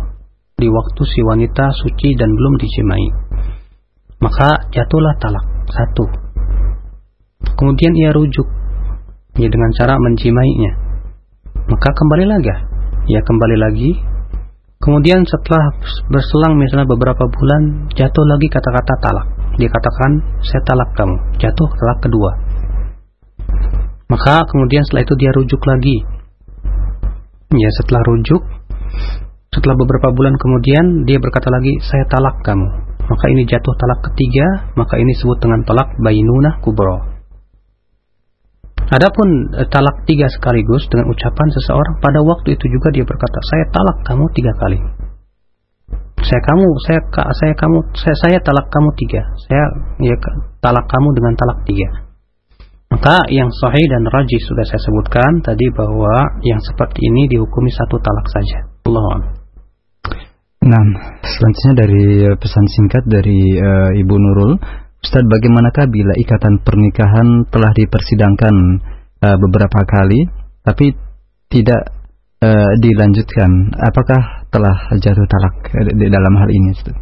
[0.55, 3.07] di waktu si wanita suci dan belum dijimai.
[4.21, 6.05] Maka jatuhlah talak satu.
[7.57, 8.47] Kemudian ia rujuk
[9.37, 10.71] ya dengan cara menjimainya.
[11.65, 12.55] Maka kembali lagi,
[13.09, 13.91] ya kembali lagi.
[14.85, 15.73] Kemudian setelah
[16.13, 19.27] berselang misalnya beberapa bulan jatuh lagi kata-kata talak.
[19.57, 20.11] Dia katakan
[20.45, 21.15] saya talak kamu.
[21.41, 22.31] Jatuh talak kedua.
[24.05, 25.97] Maka kemudian setelah itu dia rujuk lagi.
[27.49, 28.45] Ya setelah rujuk,
[29.49, 32.69] setelah beberapa bulan kemudian dia berkata lagi saya talak kamu.
[33.09, 37.14] Maka ini jatuh talak ketiga, maka ini disebut dengan talak bainunah kubro.
[38.85, 39.27] Adapun
[39.57, 43.97] e, talak tiga sekaligus dengan ucapan seseorang pada waktu itu juga dia berkata, saya talak
[44.05, 44.79] kamu tiga kali.
[46.25, 49.21] Saya kamu, saya saya kamu, saya saya talak kamu tiga.
[49.45, 49.65] Saya
[50.01, 50.17] ya
[50.61, 51.89] talak kamu dengan talak tiga.
[52.89, 57.97] Maka yang sahih dan rajih sudah saya sebutkan tadi bahwa yang seperti ini dihukumi satu
[58.01, 58.59] talak saja.
[58.85, 59.37] Allah.
[60.65, 60.83] Nah,
[61.21, 64.57] selanjutnya dari e, pesan singkat dari uh, Ibu Nurul,
[65.05, 68.55] Ustaz, bagaimanakah bila ikatan pernikahan telah dipersidangkan
[69.21, 70.25] uh, beberapa kali,
[70.65, 70.97] tapi
[71.45, 71.93] tidak
[72.41, 73.69] uh, dilanjutkan?
[73.85, 75.55] Apakah telah jatuh talak
[75.93, 76.73] di dalam hal ini?
[76.73, 76.97] Ustaz?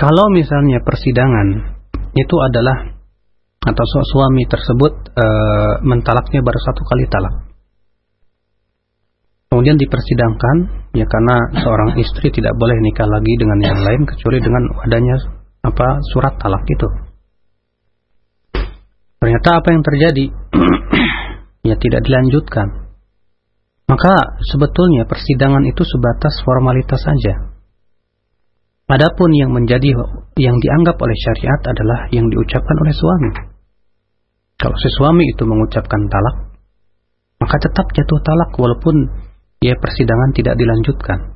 [0.00, 1.76] Kalau misalnya persidangan
[2.16, 2.96] itu adalah
[3.60, 3.84] atau
[4.16, 7.52] suami tersebut uh, mentalaknya baru satu kali talak,
[9.52, 14.72] kemudian dipersidangkan, ya karena seorang istri tidak boleh nikah lagi dengan yang lain kecuali dengan
[14.80, 15.35] adanya
[15.66, 16.88] apa surat talak itu.
[19.18, 20.26] Ternyata apa yang terjadi?
[21.68, 22.86] ya tidak dilanjutkan.
[23.86, 24.14] Maka
[24.54, 27.54] sebetulnya persidangan itu sebatas formalitas saja.
[28.86, 29.94] Adapun yang menjadi
[30.38, 33.30] yang dianggap oleh syariat adalah yang diucapkan oleh suami.
[34.56, 36.54] Kalau si suami itu mengucapkan talak,
[37.42, 38.96] maka tetap jatuh talak walaupun
[39.58, 41.35] ya persidangan tidak dilanjutkan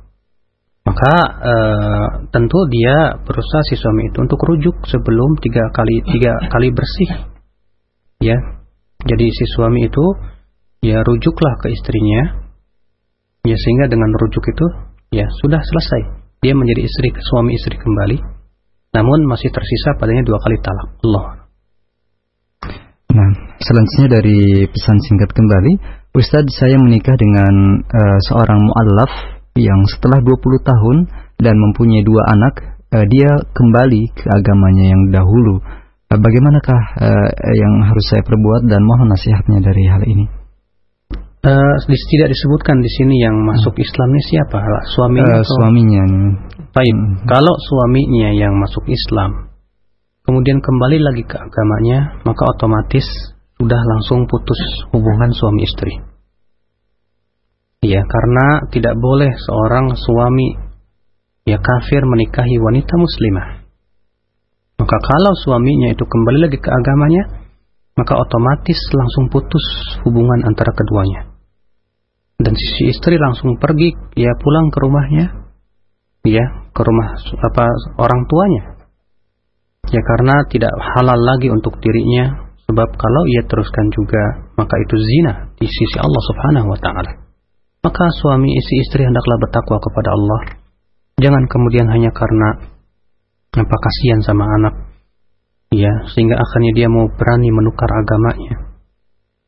[0.81, 1.53] maka e,
[2.33, 7.11] tentu dia berusaha si suami itu untuk rujuk sebelum tiga kali tiga kali bersih.
[8.17, 8.37] Ya.
[9.01, 10.05] Jadi si suami itu
[10.81, 12.49] ya rujuklah ke istrinya.
[13.45, 14.65] Ya sehingga dengan rujuk itu
[15.13, 16.01] ya sudah selesai.
[16.41, 18.17] Dia menjadi istri suami istri kembali.
[18.97, 20.89] Namun masih tersisa padanya dua kali talak.
[21.05, 21.25] Allah.
[23.11, 23.29] Nah,
[23.59, 25.73] selanjutnya dari pesan singkat kembali,
[26.15, 30.97] Ustadz saya menikah dengan uh, seorang mu'allaf yang setelah 20 tahun
[31.41, 32.53] dan mempunyai dua anak,
[32.95, 35.59] uh, dia kembali ke agamanya yang dahulu.
[36.11, 40.25] Uh, bagaimanakah uh, yang harus saya perbuat dan mohon nasihatnya dari hal ini?
[41.41, 43.81] Uh, tidak disebutkan di sini yang masuk hmm.
[43.81, 44.59] Islam ini siapa?
[44.93, 45.41] Suaminya?
[45.41, 46.03] Uh, suaminya.
[46.71, 47.25] Baik, hmm.
[47.25, 49.49] kalau suaminya yang masuk Islam,
[50.21, 53.03] kemudian kembali lagi ke agamanya, maka otomatis
[53.57, 54.61] sudah langsung putus
[54.93, 56.10] hubungan suami istri.
[57.81, 60.53] Ya, karena tidak boleh seorang suami
[61.49, 63.65] ya kafir menikahi wanita muslimah.
[64.77, 67.41] Maka kalau suaminya itu kembali lagi ke agamanya,
[67.97, 69.65] maka otomatis langsung putus
[70.05, 71.33] hubungan antara keduanya.
[72.41, 75.25] Dan si istri langsung pergi, ya pulang ke rumahnya,
[76.25, 77.65] ya ke rumah apa
[78.01, 78.63] orang tuanya.
[79.93, 85.53] Ya karena tidak halal lagi untuk dirinya, sebab kalau ia teruskan juga, maka itu zina
[85.61, 87.20] di sisi Allah Subhanahu wa taala.
[87.81, 90.41] Maka suami isi istri hendaklah bertakwa kepada Allah.
[91.17, 92.49] Jangan kemudian hanya karena
[93.51, 94.73] apa kasihan sama anak,
[95.73, 98.71] ya sehingga akhirnya dia mau berani menukar agamanya.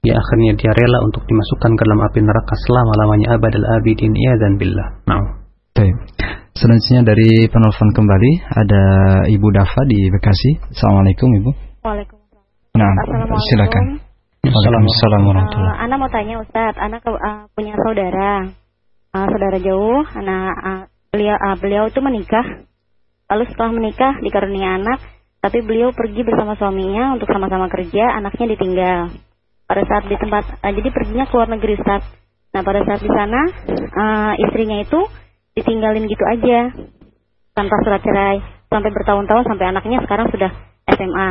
[0.03, 4.59] Ya akhirnya dia rela untuk dimasukkan ke dalam api neraka selama-lamanya abadal abidin iya dan
[4.59, 4.89] billah.
[5.07, 5.43] Nah.
[5.73, 5.95] Baik.
[6.53, 8.84] Selanjutnya dari penelpon kembali ada
[9.25, 10.61] Ibu Dafa di Bekasi.
[10.69, 11.51] Assalamualaikum Ibu.
[11.81, 12.45] Waalaikumsalam.
[12.77, 13.47] Nah, Assalamualaikum.
[13.49, 13.84] silakan.
[14.43, 18.51] Waalaikumsalam warahmatullahi Uh, Ana mau tanya Ustadz, Ana ke, uh, punya saudara,
[19.15, 20.03] uh, saudara jauh.
[20.19, 20.81] Ana uh,
[21.15, 22.67] beliau uh, beliau itu menikah.
[23.31, 24.99] Lalu setelah menikah dikarunia anak,
[25.39, 28.99] tapi beliau pergi bersama suaminya untuk sama-sama kerja, anaknya ditinggal.
[29.63, 32.11] Pada saat di tempat, uh, jadi perginya ke luar negeri Ustadz.
[32.51, 33.41] Nah pada saat di sana,
[33.95, 34.99] uh, istrinya itu
[35.55, 36.67] ditinggalin gitu aja,
[37.55, 40.51] tanpa surat cerai, sampai bertahun-tahun sampai anaknya sekarang sudah
[40.91, 41.29] SMA.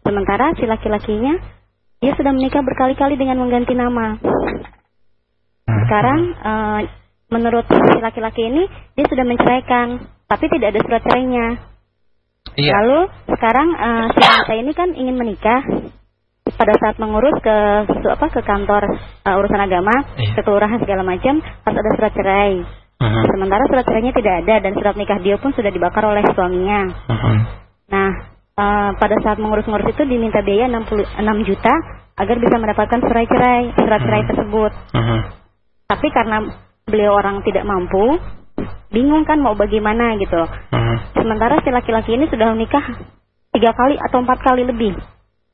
[0.00, 1.63] Sementara si laki-lakinya
[2.04, 4.20] dia sudah menikah berkali-kali dengan mengganti nama.
[5.64, 6.80] Sekarang eh,
[7.32, 11.46] menurut si laki-laki ini dia sudah menceraikan, tapi tidak ada surat cerainya.
[12.60, 12.72] Iya.
[12.76, 13.00] Lalu
[13.32, 15.64] sekarang eh, si wanita ini kan ingin menikah.
[16.54, 17.56] Pada saat mengurus ke
[17.88, 18.84] apa ke kantor
[19.24, 22.52] eh, urusan agama, ke kelurahan segala macam harus ada surat cerai.
[23.32, 26.84] Sementara surat cerainya tidak ada dan surat nikah dia pun sudah dibakar oleh suaminya.
[27.88, 31.74] Nah, eh, pada saat mengurus-ngurus itu diminta biaya 66 juta
[32.14, 34.72] agar bisa mendapatkan surat cerai, surat cerai tersebut.
[35.90, 36.36] Tapi karena
[36.86, 38.18] beliau orang tidak mampu,
[38.94, 40.38] bingung kan mau bagaimana gitu.
[40.38, 40.50] loh.
[41.18, 42.84] Sementara si laki-laki ini sudah menikah
[43.50, 44.94] tiga kali atau empat kali lebih.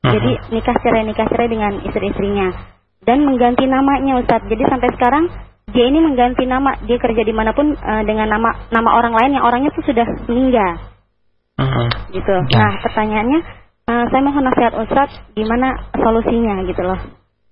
[0.01, 2.49] Jadi nikah cerai nikah cerai dengan istri-istrinya
[3.05, 4.49] dan mengganti namanya Ustadz.
[4.49, 5.25] Jadi sampai sekarang
[5.71, 9.31] dia ini mengganti nama, dia kerja di mana pun eh, dengan nama nama orang lain
[9.37, 10.90] yang orangnya tuh sudah meninggal
[12.11, 12.35] gitu.
[12.57, 13.39] Nah pertanyaannya,
[13.87, 16.99] eh, saya mohon nasihat Ustadz, gimana solusinya gitu loh.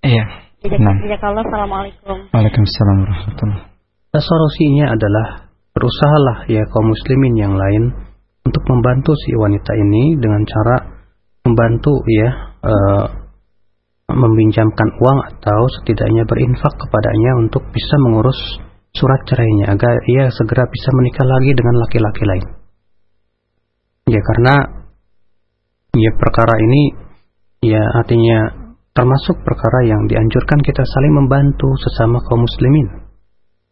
[0.04, 0.24] Iya.
[0.60, 1.40] Jajak, Nah.
[1.40, 2.16] Assalamualaikum.
[2.36, 3.64] Waalaikumsalam warahmatullahi
[4.10, 5.26] Nah, solusinya adalah
[5.70, 7.94] berusahalah ya kaum muslimin yang lain
[8.42, 10.76] untuk membantu si wanita ini dengan cara
[11.46, 12.28] membantu ya
[12.60, 13.06] eh,
[14.10, 18.36] meminjamkan uang atau setidaknya berinfak kepadanya untuk bisa mengurus
[18.90, 22.59] surat cerainya agar ia segera bisa menikah lagi dengan laki-laki lain.
[24.10, 24.54] Ya karena
[25.94, 26.82] ya perkara ini
[27.62, 28.38] ya artinya
[28.90, 33.06] termasuk perkara yang dianjurkan kita saling membantu sesama kaum muslimin.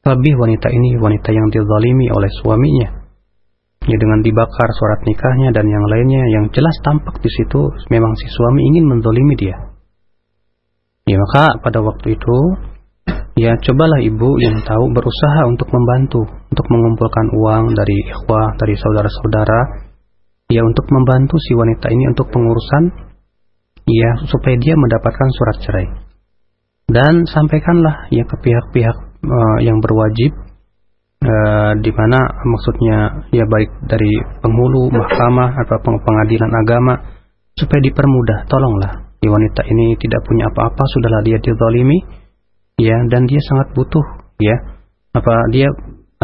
[0.06, 2.88] Lebih wanita ini wanita yang dizalimi oleh suaminya.
[3.82, 7.58] Ya dengan dibakar surat nikahnya dan yang lainnya yang jelas tampak di situ
[7.90, 9.58] memang si suami ingin menzalimi dia.
[11.08, 12.38] Ya maka pada waktu itu
[13.42, 19.87] ya cobalah ibu yang tahu berusaha untuk membantu untuk mengumpulkan uang dari ikhwah dari saudara-saudara
[20.48, 22.84] ya untuk membantu si wanita ini untuk pengurusan
[23.84, 25.86] ya supaya dia mendapatkan surat cerai.
[26.88, 30.32] Dan sampaikanlah ya ke pihak-pihak eh, yang berwajib
[31.20, 34.08] eh, di mana maksudnya ya baik dari
[34.40, 36.94] penghulu mahkamah atau peng- pengadilan agama
[37.52, 38.92] supaya dipermudah tolonglah.
[39.20, 41.98] Ya wanita ini tidak punya apa-apa sudahlah dia dizalimi
[42.80, 44.04] ya dan dia sangat butuh
[44.40, 44.56] ya.
[45.12, 45.68] Apa dia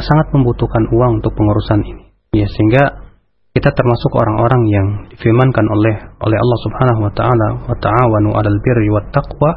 [0.01, 3.04] sangat membutuhkan uang untuk pengurusan ini ya sehingga
[3.55, 8.91] kita termasuk orang-orang yang difirmankan oleh oleh Allah Subhanahu wa taala wa ta'awanu 'alal birri
[8.91, 9.51] wat taqwa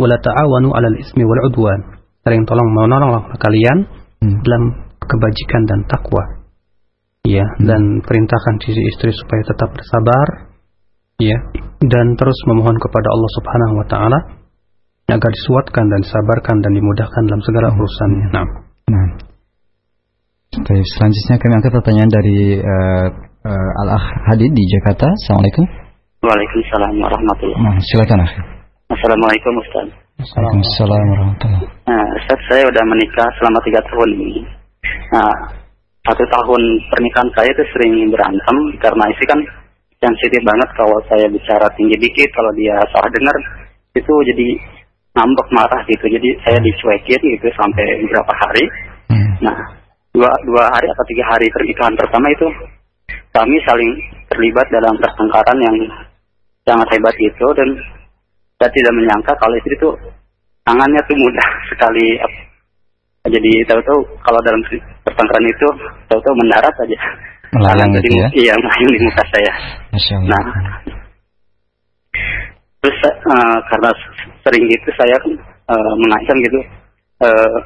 [0.00, 1.80] wa la ta'awanu 'alal ismi wal 'udwan
[2.24, 3.84] saling tolong menolong kalian
[4.20, 4.62] dalam
[5.04, 6.24] kebajikan dan takwa
[7.28, 10.26] ya dan perintahkan sisi istri supaya tetap bersabar
[11.20, 11.36] ya
[11.84, 14.18] dan terus memohon kepada Allah Subhanahu wa taala
[15.08, 18.26] agar disuatkan dan disabarkan dan dimudahkan dalam segala urusannya.
[18.28, 18.48] Nah.
[18.92, 19.27] Nah.
[20.48, 23.06] Baik, selanjutnya kami angkat pertanyaan dari eh,
[23.44, 25.04] eh, Al-Akh Hadid di Jakarta.
[25.04, 25.64] Assalamualaikum.
[26.24, 28.32] Waalaikumsalam warahmatullahi Nah, silakan Akh.
[28.88, 29.88] Assalamualaikum Ustaz.
[30.18, 34.40] Waalaikumsalam warahmatullahi Nah, Ustaz saya udah menikah selama tiga tahun ini.
[35.12, 35.36] Nah,
[36.08, 36.62] satu tahun
[36.96, 39.40] pernikahan saya itu sering berantem karena istri kan
[40.00, 43.36] sensitif banget kalau saya bicara tinggi dikit, kalau dia salah dengar
[43.92, 44.48] itu jadi
[45.12, 46.08] ngambek marah gitu.
[46.08, 48.64] Jadi saya dicuekin gitu sampai beberapa hari.
[49.44, 49.78] Nah,
[50.12, 52.46] dua dua hari atau tiga hari pernikahan pertama itu
[53.30, 53.90] kami saling
[54.28, 55.76] terlibat dalam pertengkaran yang
[56.64, 57.68] sangat hebat itu dan
[58.58, 59.90] saya tidak menyangka kalau istri itu
[60.64, 62.06] tangannya tuh mudah sekali
[63.28, 64.60] jadi tahu-tahu kalau dalam
[65.04, 65.68] pertengkaran itu
[66.08, 66.98] tahu-tahu mendarat aja
[67.48, 68.28] Melayang gitu di- ya?
[68.36, 69.52] iya melayang di muka saya.
[70.28, 70.44] Nah
[72.78, 73.90] terus eh, karena
[74.44, 75.16] sering gitu saya
[75.68, 76.58] eh, mengancam gitu
[77.18, 77.58] eh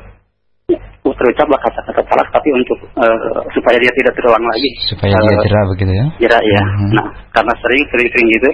[1.23, 3.19] terucaplah kata-kata talak tapi untuk eh,
[3.55, 6.07] supaya dia tidak terulang lagi Supaya dia Eh, jerah begitu ya.
[6.19, 6.63] Kira ya.
[6.67, 6.89] Mhm.
[6.99, 8.51] Nah, karena sering sering-sering gitu,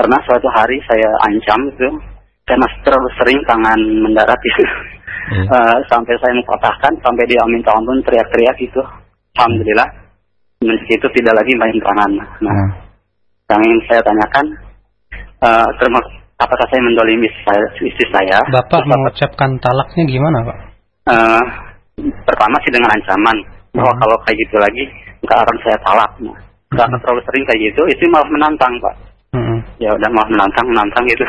[0.00, 1.88] karena suatu hari saya ancam itu,
[2.48, 4.64] karena terlalu sering tangan mendarat itu,
[5.24, 8.76] Eh, sampai saya mempatahkan, sampai dia minta ampun teriak-teriak gitu.
[9.40, 9.88] Alhamdulillah,
[10.60, 12.12] meski itu tidak lagi main tangan.
[12.44, 12.56] Nah,
[13.48, 14.46] yang ingin saya tanyakan,
[15.48, 18.36] eh termasuk apakah saya mendolimi saya, istri saya?
[18.52, 20.73] Bapak mengucapkan talaknya gimana, Pak?
[21.04, 21.42] Eh,
[22.24, 23.36] pertama sih dengan ancaman
[23.72, 24.84] bahwa kalau kayak gitu lagi
[25.20, 26.10] nggak akan saya talak.
[26.20, 26.36] Nah,
[26.74, 28.94] karena terlalu sering kayak gitu, istri malah menantang pak.
[29.34, 29.58] Mm-mm.
[29.82, 31.26] ya udah mau menantang menantang gitu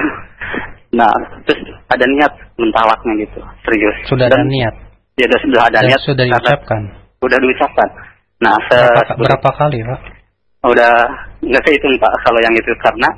[0.99, 1.09] nah
[1.41, 1.57] terus
[1.89, 4.77] ada niat mentalaknya gitu serius Sudah ada niat.
[5.17, 6.81] ya udah sudah ada Dan niat sudah karena- diucapkan.
[7.25, 7.89] udah diucapkan
[8.37, 9.99] nah se Berapa, berapa kali, Pak?
[10.69, 10.91] udah
[11.49, 13.09] nggak saya hitung pak kalau yang itu karena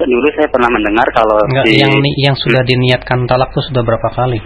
[0.00, 4.08] dulu saya pernah mendengar kalau Enggak, di yang yang sudah diniatkan talak itu sudah berapa
[4.16, 4.40] kali?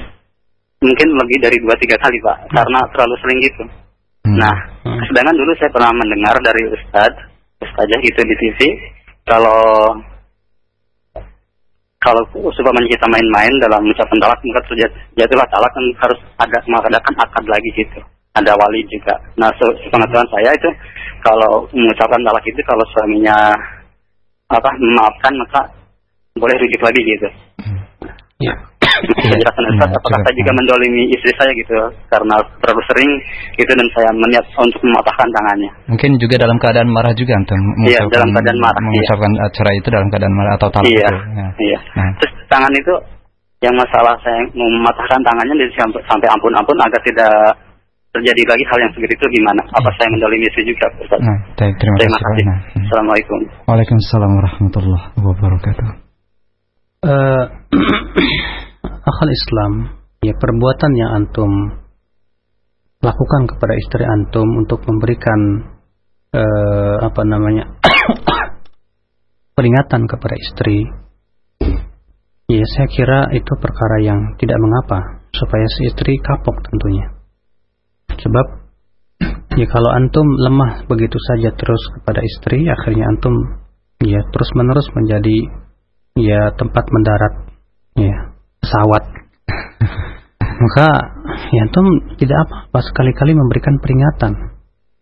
[0.81, 3.65] Mungkin lebih dari dua tiga kali pak karena terlalu sering gitu.
[4.33, 4.57] Nah
[5.09, 7.13] sedangkan dulu saya pernah mendengar dari ustad
[7.61, 8.59] ustazah gitu di TV
[9.29, 9.61] kalau
[12.01, 12.25] kalau
[12.57, 14.73] supaya kita main-main dalam ucapan talak maka
[15.21, 18.01] jatuhlah talak kan harus ada mengadakan akad lagi gitu.
[18.33, 19.21] Ada wali juga.
[19.37, 20.71] Nah se pengetahuan saya itu
[21.21, 23.37] kalau mengucapkan talak itu kalau suaminya
[24.49, 25.61] apa memaafkan maka
[26.41, 27.29] boleh rujuk lagi gitu.
[28.41, 28.55] Ya.
[28.99, 31.77] Penjelasan Ustaz, apakah saya juga mendolimi istri saya gitu
[32.11, 33.11] karena terlalu sering
[33.57, 35.71] gitu dan saya meniat untuk mematahkan tangannya.
[35.91, 37.61] Mungkin juga dalam keadaan marah juga antum.
[37.87, 38.87] Iya, dalam keadaan marah, iya.
[38.91, 41.15] Mengucapkan uh, cerai itu dalam keadaan marah atau talak iya, itu.
[41.15, 41.49] Ya.
[41.59, 41.79] iya.
[41.95, 42.11] Nah.
[42.19, 42.95] Terus tangan itu
[43.61, 47.33] yang masalah saya mematahkan tangannya dari sampai, ampun-ampun agar tidak
[48.11, 49.63] terjadi lagi hal yang seperti itu gimana?
[49.71, 51.21] Apa saya mendolimi istri juga Ustaz?
[51.23, 52.45] Nah, baik, terima, Terima kasih.
[52.49, 53.39] Nah, Assalamualaikum.
[53.71, 55.89] Waalaikumsalam warahmatullahi wabarakatuh.
[57.01, 57.45] Eh,
[59.01, 59.73] akal Islam,
[60.21, 61.53] ya perbuatan yang antum
[63.01, 65.41] lakukan kepada istri antum untuk memberikan
[66.37, 67.81] eh, apa namanya
[69.57, 70.85] peringatan kepada istri,
[72.49, 77.07] ya saya kira itu perkara yang tidak mengapa supaya si istri kapok tentunya.
[78.21, 78.47] Sebab
[79.61, 83.35] ya kalau antum lemah begitu saja terus kepada istri, akhirnya antum
[84.05, 85.39] ya terus menerus menjadi
[86.17, 87.35] ya tempat mendarat
[87.97, 88.30] ya
[88.61, 89.03] pesawat.
[90.63, 90.89] Maka
[91.51, 91.87] ya antum
[92.21, 94.33] tidak apa-apa sekali-kali memberikan peringatan.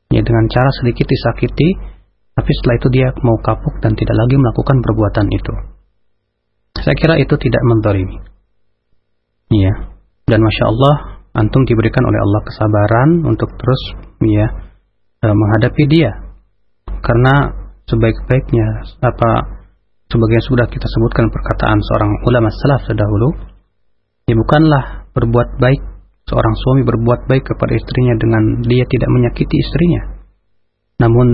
[0.08, 1.98] Ya dengan cara sedikit disakiti
[2.38, 5.54] tapi setelah itu dia mau kapuk dan tidak lagi melakukan perbuatan itu.
[6.78, 8.38] Saya kira itu tidak mendolimi
[9.48, 9.72] ya
[10.28, 10.94] dan masya Allah
[11.32, 13.82] antum diberikan oleh Allah kesabaran untuk terus
[14.22, 14.46] ya
[15.26, 16.12] eh, menghadapi dia.
[17.02, 17.34] Karena
[17.88, 18.68] sebaik-baiknya
[19.02, 19.30] apa
[20.08, 23.28] sebagai sudah kita sebutkan perkataan seorang ulama salaf terdahulu
[24.24, 25.80] ya bukanlah berbuat baik
[26.28, 30.02] seorang suami berbuat baik kepada istrinya dengan dia tidak menyakiti istrinya.
[31.00, 31.28] Namun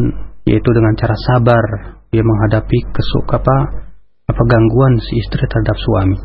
[0.46, 1.64] yaitu dengan cara sabar
[2.14, 3.56] dia menghadapi kesuk apa
[4.30, 6.18] apa gangguan si istri terhadap suami.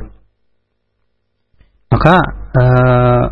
[1.90, 2.16] Maka
[2.54, 3.24] eh,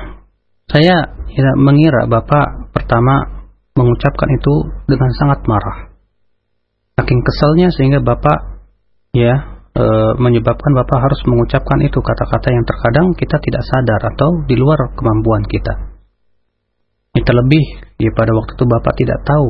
[0.72, 0.96] saya
[1.32, 4.54] ya, mengira bapak pertama mengucapkan itu
[4.88, 5.85] dengan sangat marah
[6.96, 8.64] saking keselnya sehingga bapak
[9.12, 9.84] ya e,
[10.16, 15.44] menyebabkan bapak harus mengucapkan itu kata-kata yang terkadang kita tidak sadar atau di luar kemampuan
[15.44, 15.92] kita.
[17.12, 17.64] Ya, terlebih
[18.00, 19.48] ya pada waktu itu bapak tidak tahu.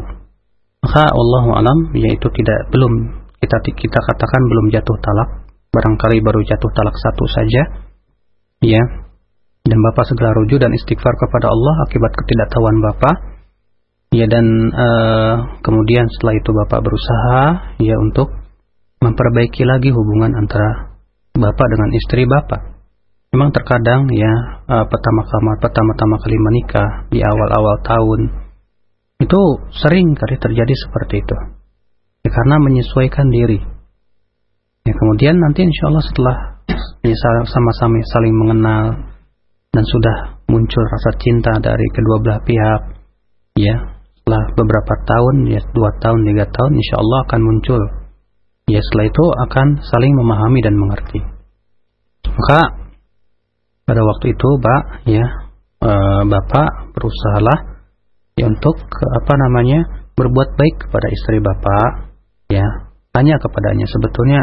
[0.86, 2.92] Maka Allah alam yaitu tidak belum
[3.38, 7.62] kita kita katakan belum jatuh talak barangkali baru jatuh talak satu saja
[8.62, 8.82] ya.
[9.66, 13.35] Dan bapak segera rujuk dan istighfar kepada Allah akibat ketidaktahuan bapak
[14.14, 17.42] ya dan eh, kemudian setelah itu bapak berusaha
[17.82, 18.30] ya untuk
[19.02, 20.98] memperbaiki lagi hubungan antara
[21.34, 22.60] bapak dengan istri bapak.
[23.34, 24.32] Memang terkadang ya
[24.70, 28.20] eh, pertama-tama pertama-tama kali menikah di awal-awal tahun
[29.16, 29.40] itu
[29.72, 31.36] sering kali terjadi seperti itu.
[32.26, 33.58] Ya, karena menyesuaikan diri.
[34.86, 36.36] Ya kemudian nanti insya Allah setelah
[37.02, 37.16] ya,
[37.48, 38.84] sama-sama saling mengenal
[39.74, 40.16] dan sudah
[40.46, 42.80] muncul rasa cinta dari kedua belah pihak,
[43.58, 43.95] ya
[44.26, 47.78] setelah beberapa tahun, ya dua tahun, tiga tahun, insya Allah akan muncul
[48.66, 51.22] ya setelah itu akan saling memahami dan mengerti.
[52.26, 52.90] Maka
[53.86, 55.22] pada waktu itu, Pak, ya
[55.78, 55.90] e,
[56.26, 57.86] Bapak berusahalah
[58.34, 62.10] ya untuk apa namanya berbuat baik kepada istri Bapak,
[62.50, 62.66] ya
[63.14, 64.42] tanya kepadanya sebetulnya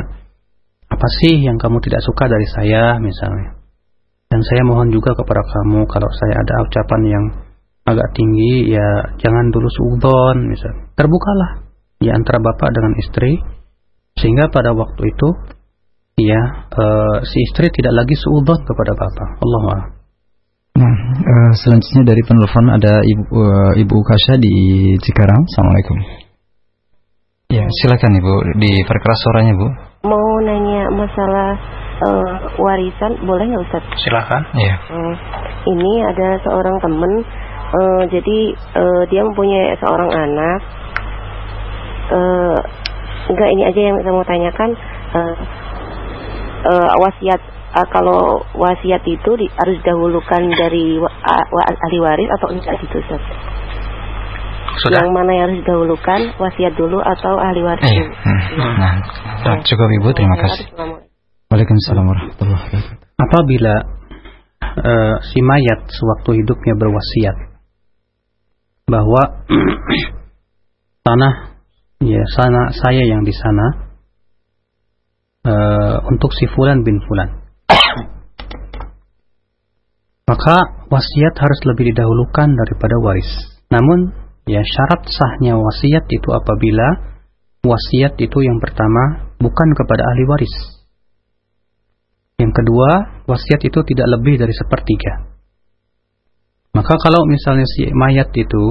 [0.87, 3.59] apa sih yang kamu tidak suka dari saya misalnya.
[4.31, 7.25] Dan saya mohon juga kepada kamu kalau saya ada ucapan yang
[7.83, 10.91] agak tinggi ya jangan dulu suudon misalnya.
[10.95, 11.51] Terbukalah
[11.99, 13.31] ya antara Bapak dengan istri
[14.19, 15.27] sehingga pada waktu itu
[16.21, 19.89] ya uh, si istri tidak lagi suudon kepada bapak Allah
[20.73, 24.53] Nah, uh, selanjutnya dari penelpon ada Ibu uh, Ibu Kasha di
[24.97, 25.45] Cikarang.
[25.45, 25.97] Assalamualaikum.
[27.53, 29.67] Ya, silakan Ibu, diperkeras suaranya, Bu.
[30.09, 31.53] Mau nanya masalah
[32.01, 33.85] uh, warisan, boleh nggak Ustaz?
[34.01, 34.41] Silakan.
[34.57, 34.75] Iya.
[34.89, 35.13] Uh,
[35.77, 37.21] ini ada seorang temen,
[37.73, 38.37] uh, jadi
[38.77, 40.59] uh, dia mempunyai seorang anak.
[42.13, 42.59] Uh,
[43.31, 44.69] enggak ini aja yang saya mau tanyakan
[45.15, 45.35] uh,
[46.67, 47.41] uh, wasiat
[47.73, 52.99] uh, kalau wasiat itu di, harus didahulukan dari wa, uh, ahli waris atau enggak gitu
[53.01, 53.23] Ustaz?
[54.73, 55.05] Sudah?
[55.05, 57.85] Yang mana yang harus didahulukan, wasiat dulu atau ahli waris?
[57.85, 58.41] Eh, hmm.
[58.57, 58.93] Nah,
[59.45, 60.65] nah, cukup Ibu, terima kasih.
[61.53, 62.93] Waalaikumsalam warahmatullahi wabarakatuh.
[63.21, 63.73] Apabila
[64.81, 67.52] uh, si mayat sewaktu hidupnya berwasiat
[68.87, 69.47] bahwa
[71.07, 71.59] tanah
[72.03, 73.65] ya sana saya yang di sana
[75.47, 77.43] uh, untuk si fulan bin fulan
[80.33, 80.55] maka
[80.87, 83.27] wasiat harus lebih didahulukan daripada waris.
[83.69, 84.13] Namun,
[84.45, 87.11] ya syarat sahnya wasiat itu apabila
[87.63, 90.55] wasiat itu yang pertama bukan kepada ahli waris.
[92.39, 92.89] Yang kedua,
[93.29, 95.32] wasiat itu tidak lebih dari sepertiga.
[96.73, 98.63] Maka kalau misalnya si mayat itu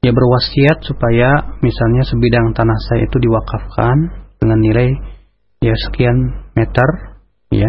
[0.00, 3.96] ya berwasiat supaya misalnya sebidang tanah saya itu diwakafkan
[4.40, 4.88] dengan nilai
[5.60, 6.88] ya sekian meter
[7.50, 7.68] ya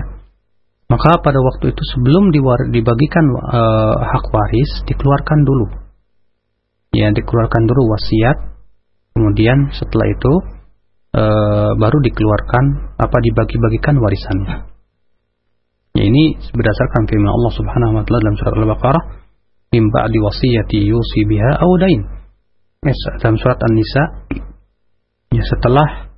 [0.91, 2.35] maka pada waktu itu sebelum
[2.75, 5.71] dibagikan uh, hak waris dikeluarkan dulu.
[6.91, 8.59] Ya, dikeluarkan dulu wasiat.
[9.15, 10.33] Kemudian setelah itu
[11.15, 12.63] uh, baru dikeluarkan
[12.99, 14.55] apa dibagi-bagikan warisannya.
[15.95, 19.03] Ya ini berdasarkan firman Allah Subhanahu wa taala dalam surat Al-Baqarah,
[19.71, 22.01] "Mim ba'di wasiyati yusi biha aw dain."
[23.21, 24.03] Dalam surat An-Nisa
[25.31, 26.11] ya setelah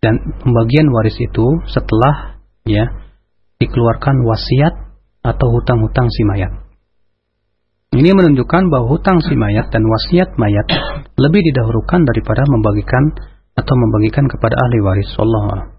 [0.00, 2.88] dan pembagian waris itu setelah ya
[3.60, 4.74] dikeluarkan wasiat
[5.20, 6.52] atau hutang-hutang si mayat.
[7.90, 10.66] Ini menunjukkan bahwa hutang si mayat dan wasiat mayat
[11.18, 13.04] lebih didahulukan daripada membagikan
[13.58, 15.10] atau membagikan kepada ahli waris.
[15.20, 15.76] Allah.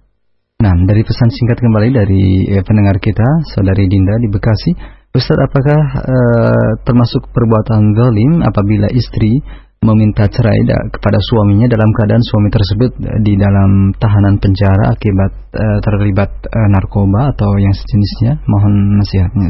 [0.61, 3.25] Nah, dari pesan singkat kembali dari eh, pendengar kita,
[3.57, 4.71] saudari Dinda di Bekasi,
[5.11, 9.43] Ustaz, apakah eh, termasuk perbuatan zalim apabila istri
[9.81, 10.61] meminta cerai
[10.93, 16.67] kepada suaminya dalam keadaan suami tersebut eh, di dalam tahanan penjara akibat uh, terlibat uh,
[16.69, 18.45] narkoba atau yang sejenisnya.
[18.45, 19.49] Mohon nasihatnya.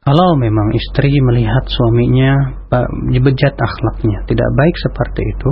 [0.00, 2.62] Kalau memang istri melihat suaminya
[3.10, 5.50] dibejat akhlaknya, tidak baik seperti itu,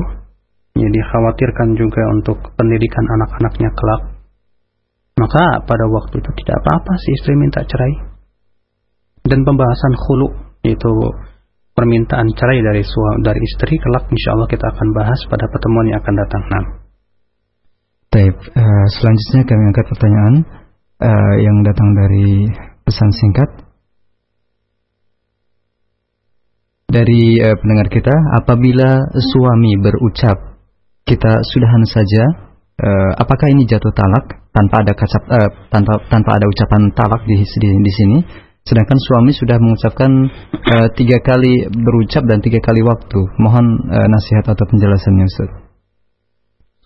[0.79, 4.03] ya dikhawatirkan juga untuk pendidikan anak-anaknya kelak,
[5.19, 8.14] maka pada waktu itu tidak apa-apa si istri minta cerai.
[9.25, 10.29] Dan pembahasan khulu,
[10.69, 10.93] itu
[11.75, 15.99] permintaan cerai dari suami dari istri kelak insya Allah kita akan bahas pada pertemuan yang
[16.01, 16.43] akan datang.
[16.47, 16.65] Nah.
[18.15, 20.35] Taib, uh, selanjutnya kami angkat pertanyaan
[21.03, 22.47] uh, yang datang dari
[22.87, 23.51] pesan singkat
[26.87, 28.15] dari uh, pendengar kita.
[28.39, 29.03] Apabila
[29.35, 30.63] suami berucap
[31.03, 32.25] kita sudahan saja,
[32.79, 37.35] uh, apakah ini jatuh talak tanpa ada kacap, uh, tanpa tanpa ada ucapan talak di
[37.35, 38.19] di, di sini?
[38.65, 40.09] Sedangkan suami sudah mengucapkan
[40.57, 43.21] uh, tiga kali berucap dan tiga kali waktu.
[43.37, 45.51] Mohon uh, nasihat atau penjelasannya Ustaz.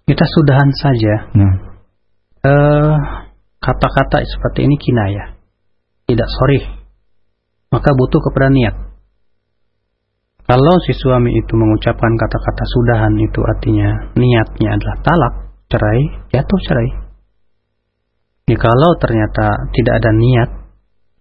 [0.02, 1.14] Kita sudahan saja.
[1.38, 1.54] Nah.
[2.38, 2.94] Uh,
[3.62, 5.38] kata-kata seperti ini kinayah.
[6.10, 6.66] Tidak sorry.
[7.70, 8.74] Maka butuh kepada niat.
[10.48, 15.34] Kalau si suami itu mengucapkan kata-kata sudahan itu artinya niatnya adalah talak,
[15.68, 16.02] cerai,
[16.32, 16.90] jatuh cerai.
[18.48, 20.50] Ya, kalau ternyata tidak ada niat,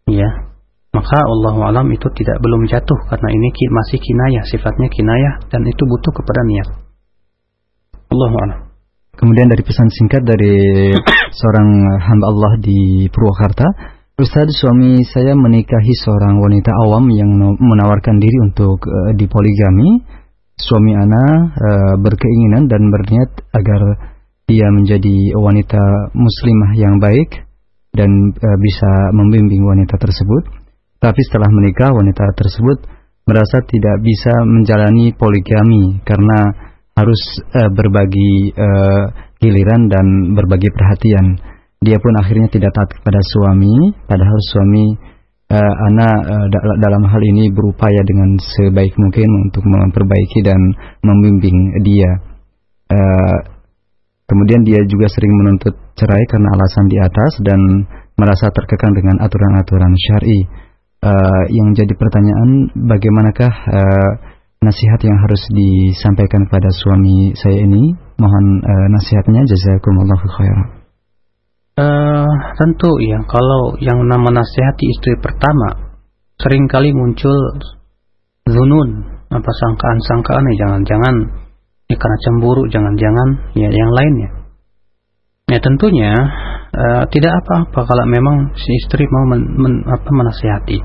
[0.08, 0.47] ya
[0.96, 5.84] maka Allah alam itu tidak belum jatuh karena ini masih kinayah sifatnya kinayah dan itu
[5.84, 6.70] butuh kepada niat.
[8.08, 8.60] Allah alam.
[9.18, 10.94] Kemudian dari pesan singkat dari
[11.40, 11.70] seorang
[12.06, 18.82] hamba Allah di Purwakarta Ustaz suami saya menikahi seorang wanita awam yang menawarkan diri untuk
[18.90, 20.02] uh, dipoligami.
[20.58, 23.78] Suami ana uh, berkeinginan dan berniat agar
[24.50, 27.46] dia menjadi wanita muslimah yang baik
[27.94, 30.57] dan uh, bisa membimbing wanita tersebut
[30.98, 32.78] tapi setelah menikah wanita tersebut
[33.28, 36.40] merasa tidak bisa menjalani poligami karena
[36.98, 37.22] harus
[37.54, 39.04] uh, berbagi uh,
[39.38, 41.38] giliran dan berbagi perhatian.
[41.78, 44.86] Dia pun akhirnya tidak taat kepada suami, padahal suami
[45.54, 46.48] uh, anak uh,
[46.82, 50.58] dalam hal ini berupaya dengan sebaik mungkin untuk memperbaiki dan
[51.06, 52.12] membimbing dia.
[52.88, 53.38] Uh,
[54.26, 57.60] kemudian dia juga sering menuntut cerai karena alasan di atas dan
[58.18, 60.67] merasa terkekang dengan aturan-aturan syar'i
[61.04, 64.12] uh, yang jadi pertanyaan bagaimanakah uh,
[64.64, 67.94] nasihat yang harus disampaikan kepada suami saya ini?
[68.18, 70.68] Mohon uh, nasihatnya jazakumullahu khairan.
[71.78, 72.26] Uh,
[72.58, 73.22] tentu ya.
[73.30, 75.94] Kalau yang nama nasihati istri pertama
[76.42, 77.38] sering kali muncul
[78.50, 78.90] zunun
[79.30, 81.16] apa sangkaan-sangkaan ya jangan-jangan
[81.86, 84.30] ya karena cemburu jangan-jangan ya yang lainnya.
[85.48, 86.12] Ya tentunya
[86.74, 90.80] uh, tidak apa-apa kalau memang si istri mau men, men, apa, menasihati.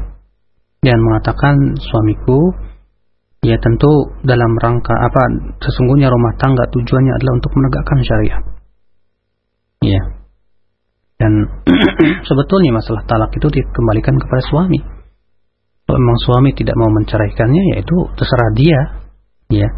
[0.83, 2.51] Dan mengatakan suamiku
[3.43, 3.91] ya tentu
[4.23, 5.23] dalam rangka apa
[5.59, 8.43] sesungguhnya rumah tangga tujuannya adalah untuk menegakkan syariat.
[9.83, 10.03] Ya.
[11.19, 11.33] Dan
[12.29, 14.79] sebetulnya masalah talak itu dikembalikan kepada suami.
[15.87, 18.81] Kalau memang suami tidak mau menceraikannya yaitu terserah dia.
[19.51, 19.69] Ya.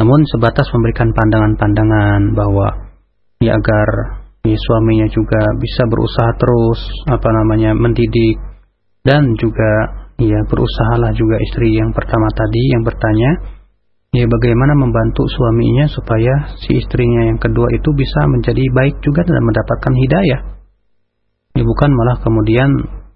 [0.00, 2.96] Namun sebatas memberikan pandangan-pandangan bahwa
[3.44, 8.40] ya agar suaminya juga bisa berusaha terus apa namanya mendidik.
[9.00, 9.70] Dan juga
[10.20, 13.30] ya berusahalah juga istri yang pertama tadi yang bertanya
[14.12, 19.40] ya bagaimana membantu suaminya supaya si istrinya yang kedua itu bisa menjadi baik juga dan
[19.40, 20.40] mendapatkan hidayah.
[21.56, 22.70] Ya bukan malah kemudian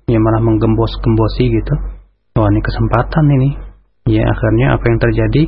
[0.09, 1.75] ya malah menggembos-gembosi gitu.
[2.35, 3.51] Wah ini kesempatan ini.
[4.11, 5.43] Ya akhirnya apa yang terjadi?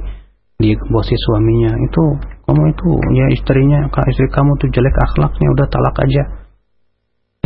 [0.57, 1.77] Digembosi suaminya.
[1.77, 2.05] Itu
[2.47, 6.23] kamu itu ya istrinya istri kamu tuh jelek akhlaknya udah talak aja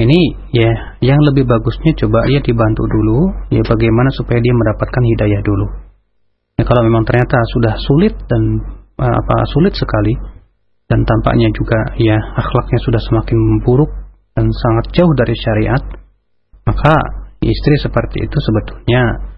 [0.00, 0.20] ini
[0.52, 5.66] ya yang lebih bagusnya coba ya dibantu dulu ya bagaimana supaya dia mendapatkan hidayah dulu
[6.60, 8.42] ya kalau memang ternyata sudah sulit dan
[9.00, 10.14] uh, apa sulit sekali
[10.88, 13.90] dan tampaknya juga ya akhlaknya sudah semakin memburuk
[14.36, 15.82] dan sangat jauh dari syariat
[16.68, 16.92] maka
[17.40, 19.30] istri seperti itu sebetulnya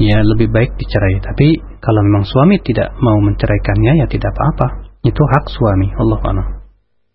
[0.00, 1.20] ya lebih baik dicerai.
[1.20, 1.48] Tapi
[1.82, 4.91] kalau memang suami tidak mau menceraikannya ya tidak apa-apa.
[5.02, 5.90] Itu hak suami.
[5.98, 6.62] Allah.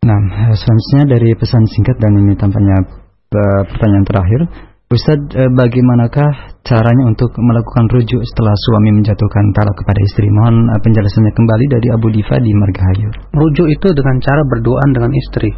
[0.03, 0.19] Nah,
[0.55, 4.41] selanjutnya dari pesan singkat dan ini tampaknya uh, pertanyaan terakhir.
[4.87, 10.27] Ustaz, uh, bagaimanakah caranya untuk melakukan rujuk setelah suami menjatuhkan talak kepada istri?
[10.31, 13.09] Mohon uh, penjelasannya kembali dari Abu Diva di Margahayu.
[13.35, 15.51] Rujuk itu dengan cara berdoa dengan istri.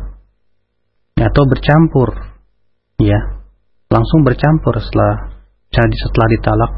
[1.18, 2.10] Atau bercampur.
[3.02, 3.42] Ya.
[3.90, 5.34] Langsung bercampur setelah
[5.70, 6.72] jadi setelah ditalak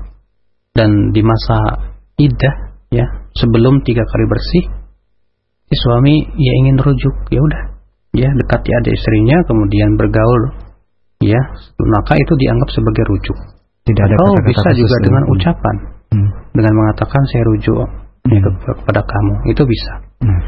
[0.75, 1.59] dan di masa
[2.19, 2.55] iddah
[2.91, 3.03] ya
[3.35, 4.80] sebelum tiga kali bersih si
[5.75, 7.61] suami ya ingin rujuk ya udah
[8.15, 10.43] ya dekati adik istrinya kemudian bergaul
[11.23, 11.41] ya
[11.79, 13.37] maka itu dianggap sebagai rujuk
[13.87, 15.75] tidak ada oh bisa juga dengan ucapan
[16.11, 16.29] hmm.
[16.55, 18.35] dengan mengatakan saya rujuk ya, hmm.
[18.35, 19.93] ya, kepada kamu itu bisa
[20.27, 20.41] hmm.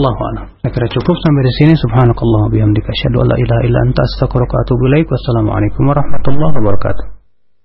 [0.00, 0.46] Allah a'lam.
[0.64, 1.72] Saya kira cukup sampai di sini.
[1.78, 5.06] Subhanakallah bihamdika asyhadu an la ilaha illa anta astaghfiruka wa atubu ilaik.
[5.06, 7.21] Wassalamualaikum warahmatullahi wabarakatuh.